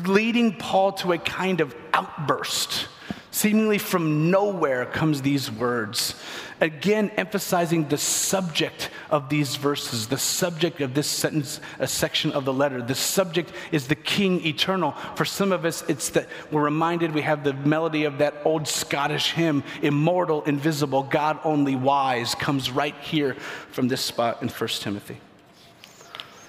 leading 0.07 0.57
Paul 0.57 0.93
to 0.93 1.13
a 1.13 1.19
kind 1.19 1.61
of 1.61 1.75
outburst. 1.93 2.89
Seemingly 3.35 3.79
from 3.79 4.31
nowhere 4.31 4.87
comes 4.87 5.21
these 5.21 5.51
words 5.51 6.15
again 6.61 7.11
emphasizing 7.17 7.89
the 7.89 7.99
subject 7.99 8.91
of 9.11 9.29
these 9.29 9.57
verses, 9.57 10.07
the 10.07 10.17
subject 10.17 10.81
of 10.81 10.95
this 10.95 11.09
sentence, 11.09 11.59
a 11.81 11.87
section 11.89 12.31
of 12.31 12.45
the 12.45 12.53
letter. 12.53 12.81
The 12.81 12.95
subject 12.95 13.51
is 13.73 13.89
the 13.89 13.97
King 13.97 14.47
eternal. 14.47 14.93
For 15.17 15.25
some 15.25 15.51
of 15.51 15.65
us, 15.65 15.83
it's 15.89 16.11
that 16.11 16.29
we're 16.53 16.63
reminded 16.63 17.13
we 17.13 17.23
have 17.23 17.43
the 17.43 17.55
melody 17.55 18.05
of 18.05 18.19
that 18.19 18.37
old 18.45 18.69
Scottish 18.69 19.33
hymn, 19.33 19.65
Immortal, 19.83 20.45
Invisible, 20.45 21.03
God 21.03 21.41
Only 21.43 21.75
Wise, 21.75 22.37
comes 22.37 22.71
right 22.71 22.95
here 23.01 23.35
from 23.73 23.89
this 23.89 24.01
spot 24.01 24.43
in 24.43 24.49
1 24.49 24.69
Timothy. 24.69 25.19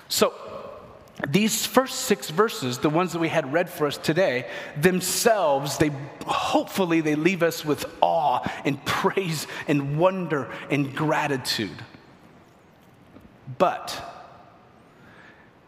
So, 0.08 0.36
these 1.30 1.66
first 1.66 2.02
six 2.02 2.30
verses, 2.30 2.80
the 2.80 2.90
ones 2.90 3.14
that 3.14 3.20
we 3.20 3.30
had 3.30 3.52
read 3.54 3.70
for 3.70 3.88
us 3.88 3.98
today, 3.98 4.50
themselves, 4.76 5.78
they 5.78 5.92
hopefully 6.26 7.00
they 7.02 7.16
leave 7.16 7.42
us 7.42 7.64
with 7.64 7.86
awe 8.02 8.42
and 8.66 8.84
praise 8.86 9.48
and 9.68 9.98
wonder 9.98 10.52
and 10.70 10.94
gratitude. 10.94 11.84
But 13.58 14.02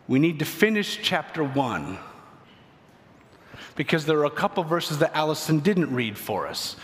we 0.07 0.19
need 0.19 0.39
to 0.39 0.45
finish 0.45 0.99
chapter 1.01 1.43
one 1.43 1.97
because 3.75 4.05
there 4.05 4.17
are 4.19 4.25
a 4.25 4.31
couple 4.31 4.63
verses 4.63 4.97
that 4.99 5.15
Allison 5.15 5.59
didn't 5.59 5.93
read 5.93 6.17
for 6.17 6.47
us. 6.47 6.75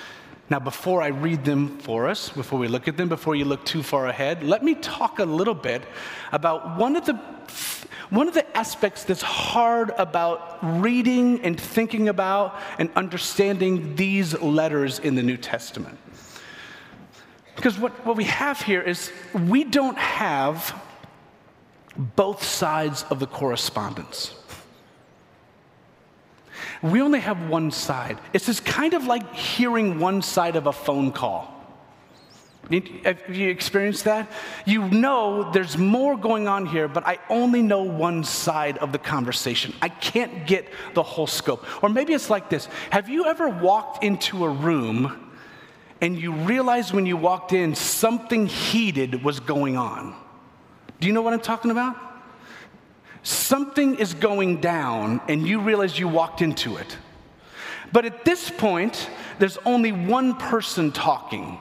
Now, 0.53 0.59
before 0.59 1.01
I 1.01 1.07
read 1.07 1.45
them 1.45 1.79
for 1.79 2.07
us, 2.07 2.29
before 2.29 2.59
we 2.59 2.67
look 2.67 2.87
at 2.87 2.95
them, 2.95 3.09
before 3.09 3.35
you 3.35 3.43
look 3.43 3.65
too 3.65 3.81
far 3.81 4.05
ahead, 4.05 4.43
let 4.43 4.63
me 4.63 4.75
talk 4.75 5.17
a 5.17 5.25
little 5.25 5.55
bit 5.55 5.81
about 6.31 6.77
one 6.77 6.95
of 6.95 7.07
the 7.07 7.13
one 8.11 8.27
of 8.27 8.35
the 8.35 8.55
aspects 8.55 9.03
that's 9.03 9.23
hard 9.23 9.89
about 9.97 10.59
reading 10.79 11.41
and 11.41 11.59
thinking 11.59 12.07
about 12.07 12.55
and 12.77 12.91
understanding 12.95 13.95
these 13.95 14.39
letters 14.41 14.99
in 14.99 15.15
the 15.15 15.23
New 15.23 15.37
Testament. 15.37 15.97
Because 17.55 17.79
what, 17.79 18.05
what 18.05 18.15
we 18.15 18.25
have 18.25 18.61
here 18.61 18.83
is 18.83 19.11
we 19.33 19.63
don't 19.63 19.97
have 19.97 20.79
both 21.95 22.43
sides 22.43 23.05
of 23.09 23.19
the 23.19 23.25
correspondence. 23.25 24.35
We 26.83 27.01
only 27.01 27.21
have 27.21 27.49
one 27.49 27.71
side. 27.71 28.19
It's 28.33 28.45
just 28.45 28.65
kind 28.65 28.93
of 28.93 29.05
like 29.05 29.33
hearing 29.33 29.99
one 29.99 30.21
side 30.21 30.57
of 30.57 30.67
a 30.67 30.73
phone 30.73 31.13
call. 31.13 31.49
Have 32.71 33.29
you 33.29 33.49
experienced 33.49 34.05
that? 34.05 34.29
You 34.65 34.87
know 34.89 35.51
there's 35.51 35.77
more 35.77 36.17
going 36.17 36.47
on 36.47 36.65
here, 36.65 36.87
but 36.87 37.05
I 37.05 37.19
only 37.29 37.61
know 37.61 37.83
one 37.83 38.23
side 38.23 38.77
of 38.77 38.91
the 38.91 38.97
conversation. 38.97 39.73
I 39.81 39.89
can't 39.89 40.45
get 40.45 40.67
the 40.93 41.03
whole 41.03 41.27
scope. 41.27 41.65
Or 41.83 41.89
maybe 41.89 42.13
it's 42.13 42.29
like 42.29 42.49
this 42.49 42.65
Have 42.89 43.09
you 43.09 43.25
ever 43.25 43.49
walked 43.49 44.03
into 44.03 44.45
a 44.45 44.49
room 44.49 45.31
and 46.01 46.19
you 46.19 46.33
realized 46.33 46.93
when 46.93 47.05
you 47.05 47.15
walked 47.15 47.53
in 47.53 47.75
something 47.75 48.45
heated 48.47 49.23
was 49.23 49.39
going 49.39 49.77
on? 49.77 50.15
Do 50.99 51.07
you 51.07 51.13
know 51.13 51.21
what 51.21 51.33
I'm 51.33 51.41
talking 51.41 51.71
about? 51.71 52.12
Something 53.23 53.95
is 53.95 54.13
going 54.13 54.61
down 54.61 55.21
and 55.27 55.47
you 55.47 55.61
realize 55.61 55.97
you 55.97 56.07
walked 56.07 56.41
into 56.41 56.77
it. 56.77 56.97
But 57.91 58.05
at 58.05 58.25
this 58.25 58.49
point, 58.49 59.09
there's 59.39 59.57
only 59.65 59.91
one 59.91 60.35
person 60.35 60.91
talking 60.91 61.59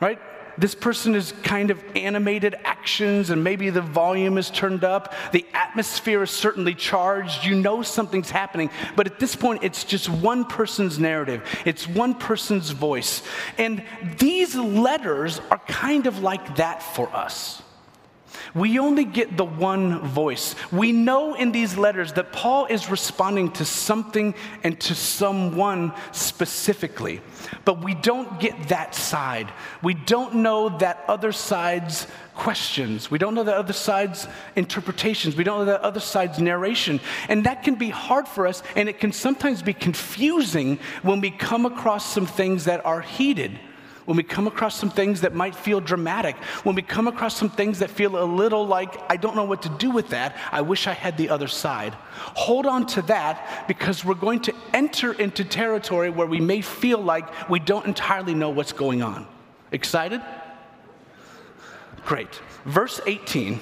right? 0.00 0.18
This 0.58 0.74
person 0.74 1.14
is 1.14 1.32
kind 1.42 1.70
of 1.70 1.82
animated 1.94 2.54
actions, 2.64 3.28
and 3.28 3.44
maybe 3.44 3.68
the 3.68 3.82
volume 3.82 4.38
is 4.38 4.50
turned 4.50 4.84
up. 4.84 5.12
The 5.32 5.44
atmosphere 5.52 6.22
is 6.22 6.30
certainly 6.30 6.74
charged. 6.74 7.44
You 7.44 7.56
know 7.56 7.82
something's 7.82 8.30
happening. 8.30 8.70
But 8.94 9.06
at 9.06 9.18
this 9.18 9.36
point, 9.36 9.64
it's 9.64 9.84
just 9.84 10.08
one 10.08 10.46
person's 10.46 10.98
narrative, 10.98 11.42
it's 11.66 11.86
one 11.86 12.14
person's 12.14 12.70
voice. 12.70 13.22
And 13.58 13.84
these 14.18 14.54
letters 14.54 15.40
are 15.50 15.60
kind 15.68 16.06
of 16.06 16.20
like 16.20 16.56
that 16.56 16.82
for 16.82 17.14
us. 17.14 17.62
We 18.54 18.78
only 18.78 19.04
get 19.04 19.36
the 19.36 19.44
one 19.44 20.00
voice. 20.00 20.54
We 20.72 20.92
know 20.92 21.34
in 21.34 21.52
these 21.52 21.76
letters 21.76 22.12
that 22.14 22.32
Paul 22.32 22.66
is 22.66 22.90
responding 22.90 23.52
to 23.52 23.64
something 23.64 24.34
and 24.62 24.78
to 24.80 24.94
someone 24.94 25.92
specifically, 26.12 27.20
but 27.64 27.82
we 27.82 27.94
don't 27.94 28.40
get 28.40 28.68
that 28.68 28.94
side. 28.94 29.52
We 29.82 29.94
don't 29.94 30.36
know 30.36 30.68
that 30.78 31.04
other 31.08 31.32
side's 31.32 32.06
questions. 32.34 33.10
We 33.10 33.18
don't 33.18 33.34
know 33.34 33.44
that 33.44 33.56
other 33.56 33.72
side's 33.72 34.28
interpretations. 34.54 35.36
We 35.36 35.44
don't 35.44 35.60
know 35.60 35.72
that 35.72 35.80
other 35.80 36.00
side's 36.00 36.38
narration. 36.38 37.00
And 37.28 37.44
that 37.44 37.62
can 37.62 37.74
be 37.76 37.88
hard 37.88 38.28
for 38.28 38.46
us, 38.46 38.62
and 38.76 38.88
it 38.88 39.00
can 39.00 39.12
sometimes 39.12 39.62
be 39.62 39.72
confusing 39.72 40.78
when 41.02 41.20
we 41.20 41.30
come 41.30 41.66
across 41.66 42.12
some 42.12 42.26
things 42.26 42.64
that 42.64 42.84
are 42.84 43.00
heated 43.00 43.58
when 44.06 44.16
we 44.16 44.22
come 44.22 44.46
across 44.46 44.74
some 44.76 44.90
things 44.90 45.20
that 45.20 45.34
might 45.34 45.54
feel 45.54 45.80
dramatic, 45.80 46.36
when 46.64 46.74
we 46.74 46.82
come 46.82 47.06
across 47.06 47.36
some 47.36 47.50
things 47.50 47.80
that 47.80 47.90
feel 47.90 48.22
a 48.22 48.24
little 48.24 48.66
like, 48.66 48.98
I 49.10 49.16
don't 49.16 49.36
know 49.36 49.44
what 49.44 49.62
to 49.62 49.68
do 49.68 49.90
with 49.90 50.08
that, 50.08 50.36
I 50.50 50.62
wish 50.62 50.86
I 50.86 50.92
had 50.92 51.16
the 51.16 51.28
other 51.28 51.48
side. 51.48 51.92
Hold 52.34 52.66
on 52.66 52.86
to 52.88 53.02
that 53.02 53.66
because 53.68 54.04
we're 54.04 54.14
going 54.14 54.40
to 54.40 54.54
enter 54.72 55.12
into 55.12 55.44
territory 55.44 56.08
where 56.08 56.26
we 56.26 56.40
may 56.40 56.62
feel 56.62 56.98
like 56.98 57.50
we 57.50 57.58
don't 57.58 57.86
entirely 57.86 58.34
know 58.34 58.50
what's 58.50 58.72
going 58.72 59.02
on. 59.02 59.26
Excited? 59.72 60.22
Great. 62.04 62.40
Verse 62.64 63.00
18 63.06 63.60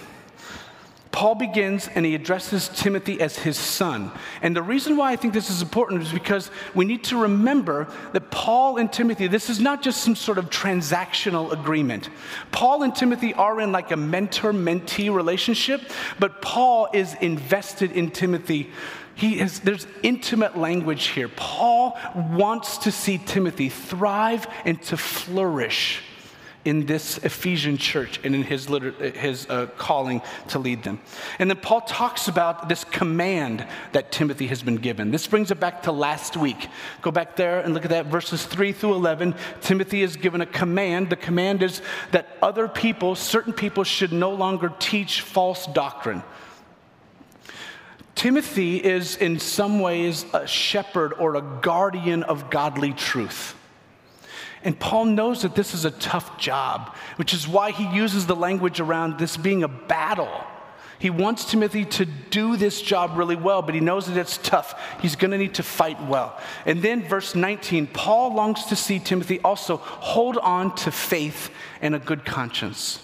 Paul 1.15 1.37
begins 1.37 1.89
and 1.95 2.05
he 2.05 2.17
addresses 2.17 2.69
Timothy 2.69 3.21
as 3.21 3.39
his 3.39 3.57
son. 3.57 4.11
And 4.43 4.57
the 4.57 4.65
reason 4.65 4.97
why 4.97 5.13
I 5.13 5.17
think 5.17 5.33
this 5.33 5.49
is 5.49 5.63
important 5.63 6.03
is 6.03 6.11
because 6.11 6.51
we 6.75 6.85
need 6.85 7.05
to 7.05 7.17
remember 7.17 7.87
that 8.13 8.33
Paul 8.33 8.79
and 8.79 8.93
Timothy, 8.93 9.29
this 9.29 9.49
is 9.49 9.61
not 9.61 9.81
just 9.81 10.03
some 10.03 10.17
sort 10.17 10.39
of 10.39 10.51
transactional 10.51 11.53
agreement. 11.53 12.11
Paul 12.51 12.83
and 12.83 12.93
Timothy 12.93 13.33
are 13.33 13.61
in 13.61 13.71
like 13.71 13.93
a 13.93 13.97
mentor 13.97 14.53
mentee 14.53 15.15
relationship, 15.15 15.83
but 16.19 16.43
Paul 16.43 16.89
is 16.93 17.15
invested 17.21 17.93
in 17.93 18.11
Timothy. 18.11 18.73
He 19.15 19.39
is, 19.39 19.61
there's 19.61 19.87
intimate 20.03 20.59
language 20.59 21.07
here. 21.07 21.29
Paul 21.29 21.97
wants 22.17 22.79
to 22.79 22.91
see 22.91 23.19
Timothy 23.19 23.69
thrive 23.69 24.49
and 24.65 24.83
to 24.83 24.97
flourish 24.97 26.03
in 26.65 26.87
this 26.87 27.19
Ephesian 27.19 27.77
church 27.77 28.19
and 28.25 28.35
in 28.35 28.43
his, 28.43 28.67
his 29.15 29.49
uh, 29.49 29.67
calling 29.77 30.23
to 30.49 30.59
lead 30.59 30.83
them. 30.83 31.01
And 31.39 31.51
then 31.51 31.59
Paul 31.59 31.83
talks 31.83 32.29
about 32.29 32.69
this 32.69 32.85
command 32.85 33.67
that 33.93 34.11
Timothy 34.11 34.47
has 34.47 34.63
been 34.63 34.77
given. 34.77 35.11
This 35.11 35.27
brings 35.27 35.51
it 35.51 35.61
back 35.61 35.83
to 35.83 35.93
last 35.93 36.37
week. 36.37 36.69
Go 37.03 37.11
back 37.11 37.37
there 37.37 37.61
and 37.61 37.75
look 37.75 37.85
at 37.85 37.91
that, 37.91 38.07
verses 38.07 38.47
3 38.47 38.73
through 38.73 38.95
11. 38.95 39.35
Timothy 39.61 40.03
is 40.03 40.17
given 40.17 40.41
a 40.41 40.47
command. 40.47 41.11
The 41.11 41.17
command 41.17 41.63
is 41.63 41.83
that 42.13 42.39
other 42.41 42.69
people, 42.69 43.15
certain 43.15 43.53
people, 43.53 43.85
should 43.85 44.13
no 44.13 44.31
longer 44.31 44.73
teach 44.79 45.21
false 45.21 45.67
doctrine. 45.67 46.23
Timothy 48.15 48.77
is 48.83 49.17
in 49.17 49.39
some 49.39 49.81
ways 49.81 50.25
a 50.33 50.47
shepherd 50.47 51.13
or 51.15 51.35
a 51.35 51.43
guardian 51.43 52.23
of 52.23 52.49
godly 52.49 52.93
truth. 52.93 53.55
And 54.65 54.79
Paul 54.81 55.05
knows 55.05 55.43
that 55.43 55.55
this 55.55 55.75
is 55.75 55.85
a 55.85 55.91
tough 55.91 56.39
job, 56.39 56.97
which 57.17 57.35
is 57.35 57.47
why 57.47 57.71
he 57.71 57.87
uses 57.95 58.27
the 58.27 58.35
language 58.35 58.81
around 58.81 59.19
this 59.19 59.37
being 59.37 59.63
a 59.63 59.69
battle. 59.69 60.43
He 60.99 61.11
wants 61.11 61.45
Timothy 61.45 61.85
to 61.85 62.07
do 62.07 62.57
this 62.57 62.81
job 62.81 63.19
really 63.19 63.37
well, 63.37 63.61
but 63.61 63.75
he 63.75 63.81
knows 63.81 64.07
that 64.07 64.17
it's 64.17 64.39
tough. 64.39 64.75
He's 65.03 65.17
going 65.17 65.33
to 65.33 65.39
need 65.39 65.55
to 65.55 65.63
fight 65.63 66.03
well. 66.05 66.41
And 66.65 66.81
then, 66.81 67.07
verse 67.07 67.35
19, 67.35 67.89
Paul 67.89 68.33
longs 68.33 68.65
to 68.67 68.77
see 68.77 68.99
Timothy 68.99 69.39
also 69.41 69.77
hold 69.77 70.39
on 70.39 70.75
to 70.77 70.91
faith 70.91 71.51
and 71.83 71.95
a 71.95 71.99
good 71.99 72.25
conscience. 72.25 73.01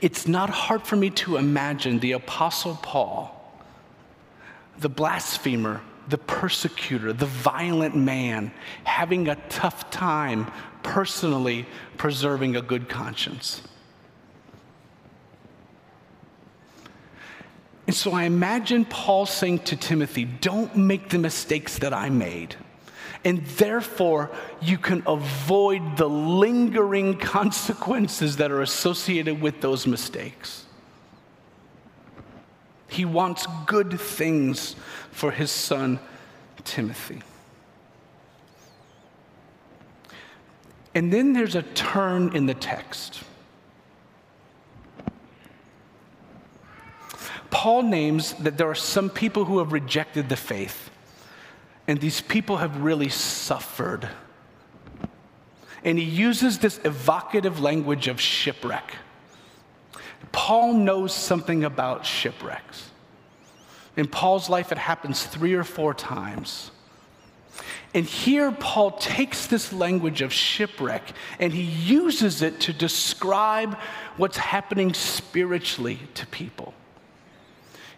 It's 0.00 0.26
not 0.26 0.50
hard 0.50 0.82
for 0.82 0.96
me 0.96 1.10
to 1.10 1.36
imagine 1.36 2.00
the 2.00 2.12
Apostle 2.12 2.78
Paul, 2.82 3.54
the 4.78 4.88
blasphemer, 4.88 5.80
the 6.10 6.18
persecutor, 6.18 7.12
the 7.12 7.26
violent 7.26 7.96
man, 7.96 8.52
having 8.84 9.28
a 9.28 9.36
tough 9.48 9.90
time 9.90 10.50
personally 10.82 11.66
preserving 11.96 12.56
a 12.56 12.62
good 12.62 12.88
conscience. 12.88 13.62
And 17.86 17.94
so 17.96 18.12
I 18.12 18.24
imagine 18.24 18.84
Paul 18.84 19.26
saying 19.26 19.60
to 19.60 19.76
Timothy, 19.76 20.24
Don't 20.24 20.76
make 20.76 21.08
the 21.08 21.18
mistakes 21.18 21.78
that 21.78 21.92
I 21.92 22.08
made. 22.08 22.54
And 23.24 23.44
therefore, 23.46 24.30
you 24.62 24.78
can 24.78 25.02
avoid 25.06 25.96
the 25.96 26.08
lingering 26.08 27.18
consequences 27.36 28.36
that 28.36 28.50
are 28.50 28.62
associated 28.62 29.40
with 29.40 29.60
those 29.60 29.86
mistakes. 29.86 30.66
He 32.90 33.04
wants 33.04 33.46
good 33.66 34.00
things 34.00 34.74
for 35.12 35.30
his 35.30 35.50
son 35.50 36.00
Timothy. 36.64 37.22
And 40.94 41.12
then 41.12 41.32
there's 41.32 41.54
a 41.54 41.62
turn 41.62 42.34
in 42.34 42.46
the 42.46 42.54
text. 42.54 43.22
Paul 47.50 47.82
names 47.82 48.34
that 48.34 48.58
there 48.58 48.68
are 48.68 48.74
some 48.74 49.08
people 49.08 49.44
who 49.44 49.58
have 49.58 49.72
rejected 49.72 50.28
the 50.28 50.36
faith, 50.36 50.90
and 51.86 52.00
these 52.00 52.20
people 52.20 52.56
have 52.56 52.82
really 52.82 53.08
suffered. 53.08 54.08
And 55.84 55.98
he 55.98 56.04
uses 56.04 56.58
this 56.58 56.80
evocative 56.84 57.60
language 57.60 58.08
of 58.08 58.20
shipwreck. 58.20 58.94
Paul 60.32 60.74
knows 60.74 61.14
something 61.14 61.64
about 61.64 62.06
shipwrecks. 62.06 62.90
In 63.96 64.06
Paul's 64.06 64.48
life, 64.48 64.72
it 64.72 64.78
happens 64.78 65.24
three 65.24 65.54
or 65.54 65.64
four 65.64 65.94
times. 65.94 66.70
And 67.92 68.04
here, 68.04 68.52
Paul 68.52 68.92
takes 68.92 69.46
this 69.46 69.72
language 69.72 70.22
of 70.22 70.32
shipwreck 70.32 71.12
and 71.40 71.52
he 71.52 71.62
uses 71.62 72.40
it 72.40 72.60
to 72.60 72.72
describe 72.72 73.76
what's 74.16 74.36
happening 74.36 74.94
spiritually 74.94 75.98
to 76.14 76.26
people. 76.28 76.72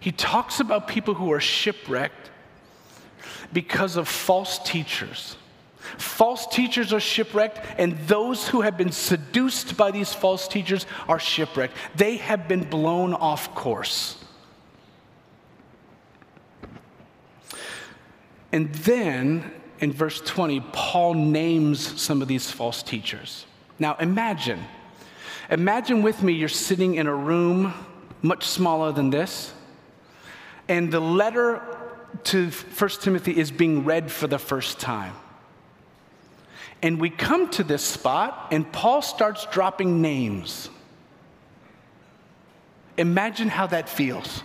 He 0.01 0.11
talks 0.11 0.61
about 0.61 0.89
people 0.89 1.15
who 1.15 1.31
are 1.33 1.41
shipwrecked 1.41 2.31
because 3.53 3.97
of 3.97 4.09
false 4.09 4.59
teachers, 4.59 5.37
False 5.99 6.47
teachers 6.47 6.93
are 6.93 7.01
shipwrecked, 7.01 7.61
and 7.79 7.99
those 8.07 8.49
who 8.49 8.61
have 8.61 8.77
been 8.77 8.93
seduced 8.93 9.77
by 9.77 9.91
these 9.91 10.13
false 10.13 10.49
teachers 10.49 10.87
are 11.09 11.19
shipwrecked. 11.19 11.77
They 11.95 12.17
have 12.17 12.49
been 12.49 12.65
blown 12.65 13.15
off 13.15 13.55
course. 13.55 14.17
And 18.53 18.73
then 18.75 19.51
in 19.81 19.93
verse 19.93 20.21
20, 20.21 20.61
Paul 20.73 21.15
names 21.15 22.01
some 22.01 22.23
of 22.23 22.29
these 22.29 22.51
false 22.51 22.83
teachers. 22.83 23.47
Now 23.79 23.97
imagine, 23.99 24.61
imagine 25.51 26.03
with 26.03 26.23
me 26.23 26.35
you're 26.35 26.49
sitting 26.49 26.95
in 26.97 27.07
a 27.07 27.15
room 27.15 27.73
much 28.21 28.47
smaller 28.47 28.93
than 28.93 29.11
this, 29.11 29.53
and 30.69 30.93
the 30.93 31.01
letter 31.01 31.61
to 32.25 32.51
1 32.51 32.91
Timothy 33.01 33.37
is 33.37 33.51
being 33.51 33.85
read 33.85 34.13
for 34.13 34.27
the 34.27 34.39
first 34.39 34.79
time. 34.79 35.15
And 36.83 37.01
we 37.01 37.11
come 37.11 37.49
to 37.51 37.63
this 37.63 37.85
spot, 37.85 38.49
and 38.51 38.71
Paul 38.73 39.03
starts 39.03 39.47
dropping 39.47 40.03
names. 40.03 40.69
Imagine 42.97 43.49
how 43.49 43.69
that 43.69 43.89
feels. 43.89 44.43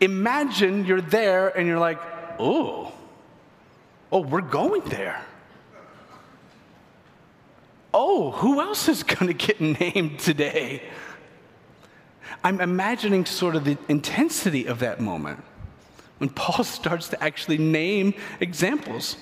Imagine 0.00 0.86
you're 0.86 1.00
there 1.00 1.48
and 1.48 1.66
you're 1.66 1.78
like, 1.78 2.00
oh, 2.38 2.92
oh, 4.10 4.20
we're 4.20 4.40
going 4.40 4.82
there. 4.82 5.24
Oh, 7.92 8.30
who 8.30 8.60
else 8.60 8.88
is 8.88 9.02
going 9.14 9.26
to 9.26 9.34
get 9.34 9.60
named 9.60 10.20
today? 10.20 10.82
I'm 12.44 12.60
imagining 12.60 13.24
sort 13.24 13.56
of 13.56 13.64
the 13.64 13.76
intensity 13.88 14.66
of 14.66 14.78
that 14.80 15.00
moment 15.00 15.42
when 16.18 16.30
Paul 16.30 16.64
starts 16.64 17.08
to 17.08 17.22
actually 17.22 17.58
name 17.58 18.14
examples. 18.40 19.16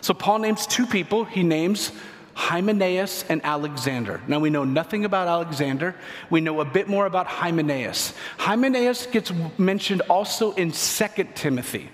So 0.00 0.14
Paul 0.14 0.38
names 0.38 0.66
two 0.66 0.86
people. 0.86 1.24
He 1.24 1.42
names 1.42 1.92
Hymenaeus 2.34 3.24
and 3.28 3.44
Alexander. 3.44 4.20
Now 4.26 4.38
we 4.38 4.50
know 4.50 4.64
nothing 4.64 5.04
about 5.04 5.28
Alexander. 5.28 5.94
We 6.30 6.40
know 6.40 6.60
a 6.60 6.64
bit 6.64 6.88
more 6.88 7.06
about 7.06 7.26
Hymenaeus. 7.26 8.14
Hymenaeus 8.38 9.06
gets 9.06 9.32
mentioned 9.58 10.02
also 10.08 10.52
in 10.52 10.72
2 10.72 11.06
Timothy. 11.34 11.90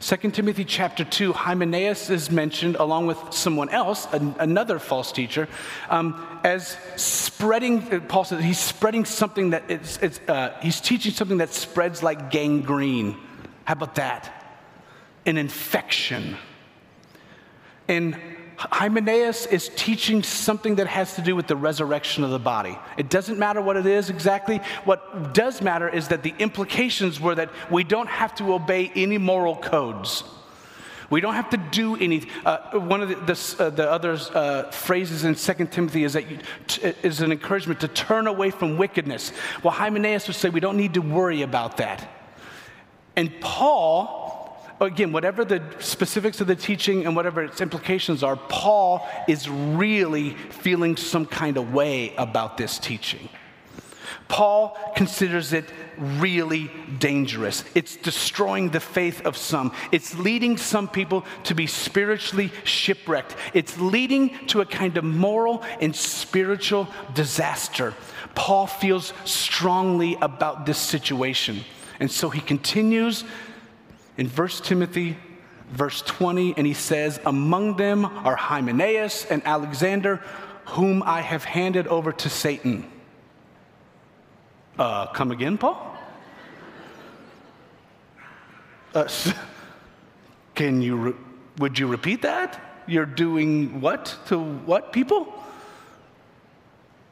2 0.00 0.16
Timothy 0.30 0.64
chapter 0.64 1.04
2, 1.04 1.32
Hymenaeus 1.32 2.10
is 2.10 2.30
mentioned 2.30 2.76
along 2.76 3.06
with 3.06 3.18
someone 3.30 3.70
else, 3.70 4.06
an, 4.12 4.34
another 4.38 4.78
false 4.78 5.10
teacher, 5.10 5.48
um, 5.88 6.22
as 6.44 6.76
spreading, 6.96 7.82
uh, 7.92 8.00
Paul 8.00 8.24
says 8.24 8.44
he's 8.44 8.58
spreading 8.58 9.06
something 9.06 9.50
that 9.50 9.64
it's, 9.68 9.96
it's 10.02 10.20
uh, 10.28 10.54
he's 10.60 10.80
teaching 10.80 11.12
something 11.12 11.38
that 11.38 11.54
spreads 11.54 12.02
like 12.02 12.30
gangrene. 12.30 13.16
How 13.64 13.72
about 13.72 13.94
that? 13.94 14.60
An 15.24 15.38
infection. 15.38 16.36
And 17.88 18.16
Hymenaeus 18.56 19.46
is 19.46 19.70
teaching 19.76 20.22
something 20.22 20.76
that 20.76 20.86
has 20.86 21.14
to 21.16 21.22
do 21.22 21.36
with 21.36 21.46
the 21.46 21.56
resurrection 21.56 22.24
of 22.24 22.30
the 22.30 22.38
body. 22.38 22.78
It 22.96 23.10
doesn't 23.10 23.38
matter 23.38 23.60
what 23.60 23.76
it 23.76 23.86
is 23.86 24.08
exactly. 24.08 24.58
What 24.84 25.34
does 25.34 25.60
matter 25.60 25.88
is 25.88 26.08
that 26.08 26.22
the 26.22 26.34
implications 26.38 27.20
were 27.20 27.34
that 27.34 27.50
we 27.70 27.84
don't 27.84 28.08
have 28.08 28.34
to 28.36 28.54
obey 28.54 28.90
any 28.94 29.18
moral 29.18 29.56
codes. 29.56 30.24
We 31.10 31.20
don't 31.20 31.34
have 31.34 31.50
to 31.50 31.56
do 31.56 31.96
anything. 31.96 32.30
Uh, 32.44 32.78
one 32.80 33.00
of 33.00 33.08
the, 33.08 33.64
uh, 33.64 33.70
the 33.70 33.88
other 33.88 34.18
uh, 34.34 34.70
phrases 34.70 35.22
in 35.22 35.34
2 35.34 35.66
Timothy 35.66 36.04
is, 36.04 36.14
that 36.14 36.28
you, 36.28 36.38
t- 36.66 36.94
is 37.02 37.20
an 37.20 37.30
encouragement 37.30 37.80
to 37.80 37.88
turn 37.88 38.26
away 38.26 38.50
from 38.50 38.76
wickedness. 38.76 39.32
Well, 39.62 39.72
Hymenaeus 39.72 40.26
would 40.26 40.36
say 40.36 40.48
we 40.48 40.60
don't 40.60 40.76
need 40.76 40.94
to 40.94 41.02
worry 41.02 41.42
about 41.42 41.76
that. 41.76 42.08
And 43.14 43.40
Paul 43.40 44.25
again, 44.80 45.12
whatever 45.12 45.44
the 45.44 45.62
specifics 45.78 46.40
of 46.40 46.46
the 46.46 46.56
teaching 46.56 47.06
and 47.06 47.16
whatever 47.16 47.42
its 47.42 47.60
implications 47.60 48.22
are, 48.22 48.36
Paul 48.36 49.06
is 49.28 49.48
really 49.48 50.30
feeling 50.30 50.96
some 50.96 51.26
kind 51.26 51.56
of 51.56 51.72
way 51.72 52.14
about 52.16 52.56
this 52.56 52.78
teaching. 52.78 53.28
Paul 54.28 54.76
considers 54.96 55.52
it 55.52 55.64
really 55.98 56.70
dangerous. 56.98 57.64
It's 57.74 57.96
destroying 57.96 58.70
the 58.70 58.80
faith 58.80 59.24
of 59.24 59.36
some. 59.36 59.72
It's 59.92 60.18
leading 60.18 60.56
some 60.56 60.88
people 60.88 61.24
to 61.44 61.54
be 61.54 61.66
spiritually 61.66 62.52
shipwrecked. 62.64 63.36
It's 63.54 63.78
leading 63.78 64.46
to 64.48 64.60
a 64.60 64.66
kind 64.66 64.96
of 64.96 65.04
moral 65.04 65.62
and 65.80 65.94
spiritual 65.94 66.88
disaster. 67.14 67.94
Paul 68.34 68.66
feels 68.66 69.12
strongly 69.24 70.16
about 70.20 70.66
this 70.66 70.78
situation. 70.78 71.64
And 72.00 72.10
so 72.10 72.28
he 72.28 72.40
continues 72.40 73.24
in 74.16 74.28
1 74.28 74.48
Timothy 74.48 75.16
verse 75.70 76.02
20, 76.02 76.54
and 76.56 76.66
he 76.66 76.74
says, 76.74 77.20
Among 77.26 77.76
them 77.76 78.04
are 78.04 78.36
Hymenaeus 78.36 79.24
and 79.26 79.44
Alexander, 79.44 80.22
whom 80.66 81.02
I 81.02 81.20
have 81.20 81.44
handed 81.44 81.86
over 81.86 82.12
to 82.12 82.28
Satan. 82.28 82.90
Uh, 84.78 85.06
come 85.06 85.30
again, 85.30 85.58
Paul? 85.58 85.96
Uh, 88.94 89.08
can 90.54 90.82
you, 90.82 90.96
re- 90.96 91.14
would 91.58 91.78
you 91.78 91.86
repeat 91.86 92.22
that? 92.22 92.60
You're 92.86 93.06
doing 93.06 93.80
what 93.80 94.16
to 94.26 94.38
what 94.38 94.92
people? 94.92 95.32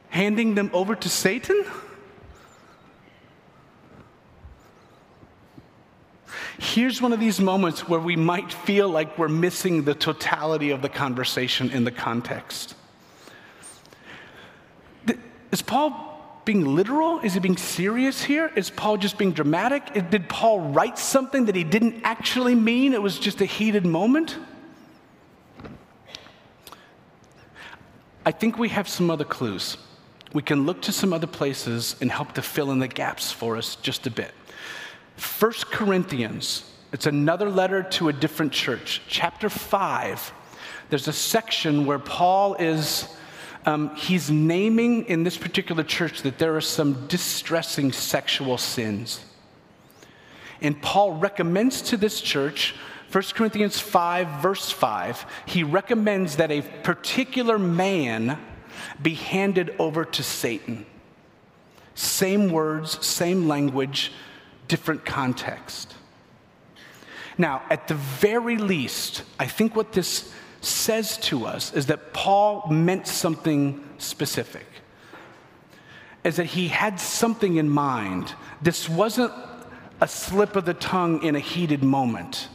Handing 0.08 0.54
them 0.54 0.70
over 0.72 0.94
to 0.94 1.08
Satan? 1.08 1.64
Here's 6.58 7.02
one 7.02 7.12
of 7.12 7.20
these 7.20 7.40
moments 7.40 7.88
where 7.88 8.00
we 8.00 8.16
might 8.16 8.52
feel 8.52 8.88
like 8.88 9.18
we're 9.18 9.28
missing 9.28 9.84
the 9.84 9.94
totality 9.94 10.70
of 10.70 10.82
the 10.82 10.88
conversation 10.88 11.70
in 11.70 11.84
the 11.84 11.90
context. 11.90 12.74
Is 15.50 15.62
Paul 15.62 16.42
being 16.44 16.64
literal? 16.64 17.20
Is 17.20 17.34
he 17.34 17.40
being 17.40 17.56
serious 17.56 18.22
here? 18.22 18.50
Is 18.56 18.70
Paul 18.70 18.96
just 18.96 19.18
being 19.18 19.32
dramatic? 19.32 20.10
Did 20.10 20.28
Paul 20.28 20.60
write 20.72 20.98
something 20.98 21.44
that 21.44 21.54
he 21.54 21.62
didn't 21.62 22.02
actually 22.02 22.54
mean? 22.54 22.92
It 22.92 23.00
was 23.00 23.18
just 23.18 23.40
a 23.40 23.44
heated 23.44 23.86
moment? 23.86 24.36
I 28.26 28.32
think 28.32 28.58
we 28.58 28.68
have 28.70 28.88
some 28.88 29.10
other 29.10 29.24
clues. 29.24 29.76
We 30.32 30.42
can 30.42 30.66
look 30.66 30.82
to 30.82 30.92
some 30.92 31.12
other 31.12 31.26
places 31.26 31.94
and 32.00 32.10
help 32.10 32.32
to 32.32 32.42
fill 32.42 32.72
in 32.72 32.80
the 32.80 32.88
gaps 32.88 33.30
for 33.30 33.56
us 33.56 33.76
just 33.76 34.06
a 34.06 34.10
bit. 34.10 34.32
First 35.16 35.70
Corinthians, 35.70 36.70
it's 36.92 37.06
another 37.06 37.50
letter 37.50 37.82
to 37.82 38.08
a 38.08 38.12
different 38.12 38.52
church. 38.52 39.02
Chapter 39.08 39.48
5, 39.48 40.32
there's 40.90 41.08
a 41.08 41.12
section 41.12 41.86
where 41.86 41.98
Paul 41.98 42.54
is, 42.54 43.08
um, 43.66 43.94
he's 43.96 44.30
naming 44.30 45.04
in 45.06 45.22
this 45.22 45.36
particular 45.36 45.82
church 45.82 46.22
that 46.22 46.38
there 46.38 46.56
are 46.56 46.60
some 46.60 47.06
distressing 47.06 47.92
sexual 47.92 48.58
sins. 48.58 49.24
And 50.60 50.80
Paul 50.80 51.12
recommends 51.14 51.82
to 51.82 51.96
this 51.96 52.20
church, 52.20 52.74
1 53.12 53.22
Corinthians 53.34 53.78
5, 53.78 54.42
verse 54.42 54.70
5, 54.70 55.26
he 55.46 55.62
recommends 55.62 56.36
that 56.36 56.50
a 56.50 56.62
particular 56.62 57.58
man 57.58 58.38
be 59.00 59.14
handed 59.14 59.74
over 59.78 60.04
to 60.04 60.22
Satan. 60.22 60.84
Same 61.94 62.50
words, 62.50 63.04
same 63.06 63.46
language, 63.46 64.10
different 64.68 65.04
context. 65.04 65.94
Now, 67.36 67.62
at 67.70 67.88
the 67.88 67.94
very 67.94 68.56
least, 68.56 69.22
I 69.38 69.46
think 69.46 69.74
what 69.74 69.92
this 69.92 70.32
says 70.60 71.18
to 71.18 71.46
us 71.46 71.72
is 71.72 71.86
that 71.86 72.12
Paul 72.12 72.68
meant 72.70 73.06
something 73.06 73.86
specific, 73.98 74.66
is 76.22 76.36
that 76.36 76.46
he 76.46 76.68
had 76.68 77.00
something 77.00 77.56
in 77.56 77.68
mind. 77.68 78.34
This 78.62 78.88
wasn't 78.88 79.32
a 80.00 80.08
slip 80.08 80.56
of 80.56 80.64
the 80.64 80.74
tongue 80.74 81.22
in 81.22 81.36
a 81.36 81.40
heated 81.40 81.82
moment. 81.82 82.48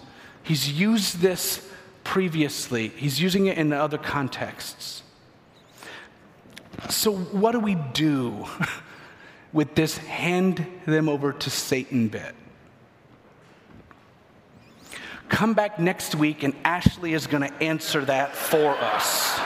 He's 0.44 0.72
used 0.72 1.20
this 1.20 1.68
previously, 2.04 2.88
he's 2.90 3.22
using 3.22 3.46
it 3.48 3.58
in 3.58 3.72
other 3.72 3.98
contexts. 3.98 5.04
So, 6.90 7.12
what 7.12 7.52
do 7.52 7.60
we 7.60 7.76
do 7.76 8.48
with 9.52 9.76
this 9.76 9.98
hand 9.98 10.66
them 10.86 11.10
over 11.10 11.34
to 11.34 11.50
Satan 11.50 12.08
bit. 12.08 12.36
Come 15.30 15.54
back 15.54 15.80
next 15.80 16.16
week, 16.16 16.44
and 16.44 16.54
Ashley 16.64 17.14
is 17.14 17.28
going 17.28 17.44
to 17.48 17.64
answer 17.64 18.04
that 18.06 18.36
for 18.36 18.76
us. 18.76 19.40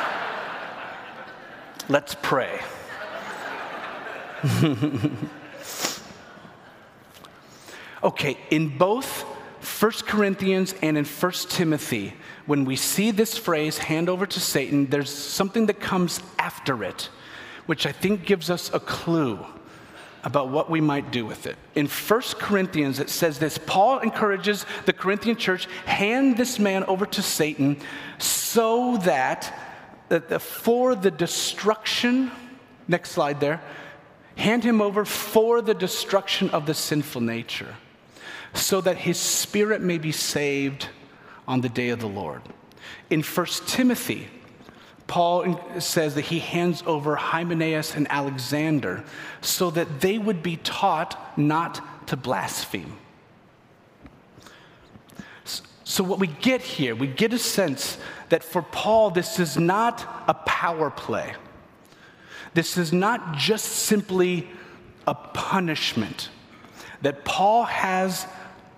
Let's 1.89 2.15
pray. 2.21 2.61
okay, 8.03 8.37
in 8.49 8.77
both 8.77 9.23
1 9.63 9.91
Corinthians 10.05 10.73
and 10.81 10.97
in 10.97 11.03
1 11.05 11.31
Timothy, 11.49 12.13
when 12.45 12.63
we 12.65 12.77
see 12.77 13.11
this 13.11 13.37
phrase, 13.37 13.77
hand 13.77 14.09
over 14.09 14.25
to 14.25 14.39
Satan, 14.39 14.87
there's 14.87 15.13
something 15.13 15.65
that 15.65 15.79
comes 15.81 16.21
after 16.39 16.83
it, 16.83 17.09
which 17.65 17.85
I 17.85 17.91
think 17.91 18.25
gives 18.25 18.49
us 18.49 18.73
a 18.73 18.79
clue 18.79 19.45
about 20.23 20.49
what 20.49 20.69
we 20.69 20.79
might 20.79 21.11
do 21.11 21.25
with 21.25 21.45
it. 21.45 21.57
In 21.75 21.87
1 21.87 22.21
Corinthians, 22.39 22.99
it 22.99 23.09
says 23.09 23.39
this 23.39 23.57
Paul 23.57 23.99
encourages 23.99 24.65
the 24.85 24.93
Corinthian 24.93 25.35
church 25.35 25.67
hand 25.85 26.37
this 26.37 26.59
man 26.59 26.83
over 26.85 27.05
to 27.07 27.21
Satan 27.21 27.77
so 28.17 28.97
that, 28.97 29.53
that 30.09 30.29
the, 30.29 30.39
for 30.39 30.95
the 30.95 31.11
destruction, 31.11 32.31
next 32.87 33.11
slide 33.11 33.39
there, 33.39 33.61
hand 34.35 34.63
him 34.63 34.81
over 34.81 35.05
for 35.05 35.61
the 35.61 35.73
destruction 35.73 36.49
of 36.51 36.65
the 36.65 36.73
sinful 36.73 37.21
nature, 37.21 37.75
so 38.53 38.81
that 38.81 38.97
his 38.97 39.19
spirit 39.19 39.81
may 39.81 39.97
be 39.97 40.11
saved 40.11 40.87
on 41.47 41.61
the 41.61 41.69
day 41.69 41.89
of 41.89 41.99
the 41.99 42.07
Lord. 42.07 42.41
In 43.09 43.21
1 43.21 43.45
Timothy, 43.67 44.29
Paul 45.07 45.59
says 45.79 46.15
that 46.15 46.21
he 46.21 46.39
hands 46.39 46.83
over 46.85 47.15
Hymenaeus 47.15 47.95
and 47.95 48.07
Alexander 48.09 49.03
so 49.41 49.69
that 49.71 50.01
they 50.01 50.17
would 50.17 50.41
be 50.41 50.57
taught 50.57 51.37
not 51.37 52.07
to 52.07 52.17
blaspheme. 52.17 52.97
So, 55.83 56.03
what 56.03 56.19
we 56.19 56.27
get 56.27 56.61
here, 56.61 56.95
we 56.95 57.07
get 57.07 57.33
a 57.33 57.37
sense 57.37 57.97
that 58.29 58.43
for 58.43 58.61
Paul, 58.61 59.11
this 59.11 59.37
is 59.39 59.57
not 59.57 60.23
a 60.27 60.33
power 60.33 60.89
play. 60.89 61.33
This 62.53 62.77
is 62.77 62.93
not 62.93 63.35
just 63.35 63.65
simply 63.65 64.47
a 65.05 65.13
punishment. 65.13 66.29
That 67.01 67.25
Paul 67.25 67.65
has 67.65 68.25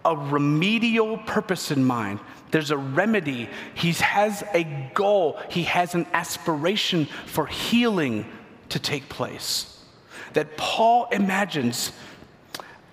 a 0.04 0.16
remedial 0.16 1.18
purpose 1.20 1.72
in 1.72 1.86
mind 1.86 2.20
there's 2.56 2.72
a 2.72 2.78
remedy. 2.78 3.50
He 3.74 3.92
has 3.92 4.42
a 4.54 4.64
goal. 4.94 5.38
He 5.50 5.64
has 5.64 5.94
an 5.94 6.08
aspiration 6.14 7.04
for 7.26 7.48
healing 7.48 8.26
to 8.70 8.80
take 8.80 9.10
place. 9.10 9.84
That 10.32 10.56
Paul 10.56 11.10
imagines 11.12 11.92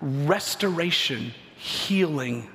restoration, 0.01 1.33
healing. 1.55 2.51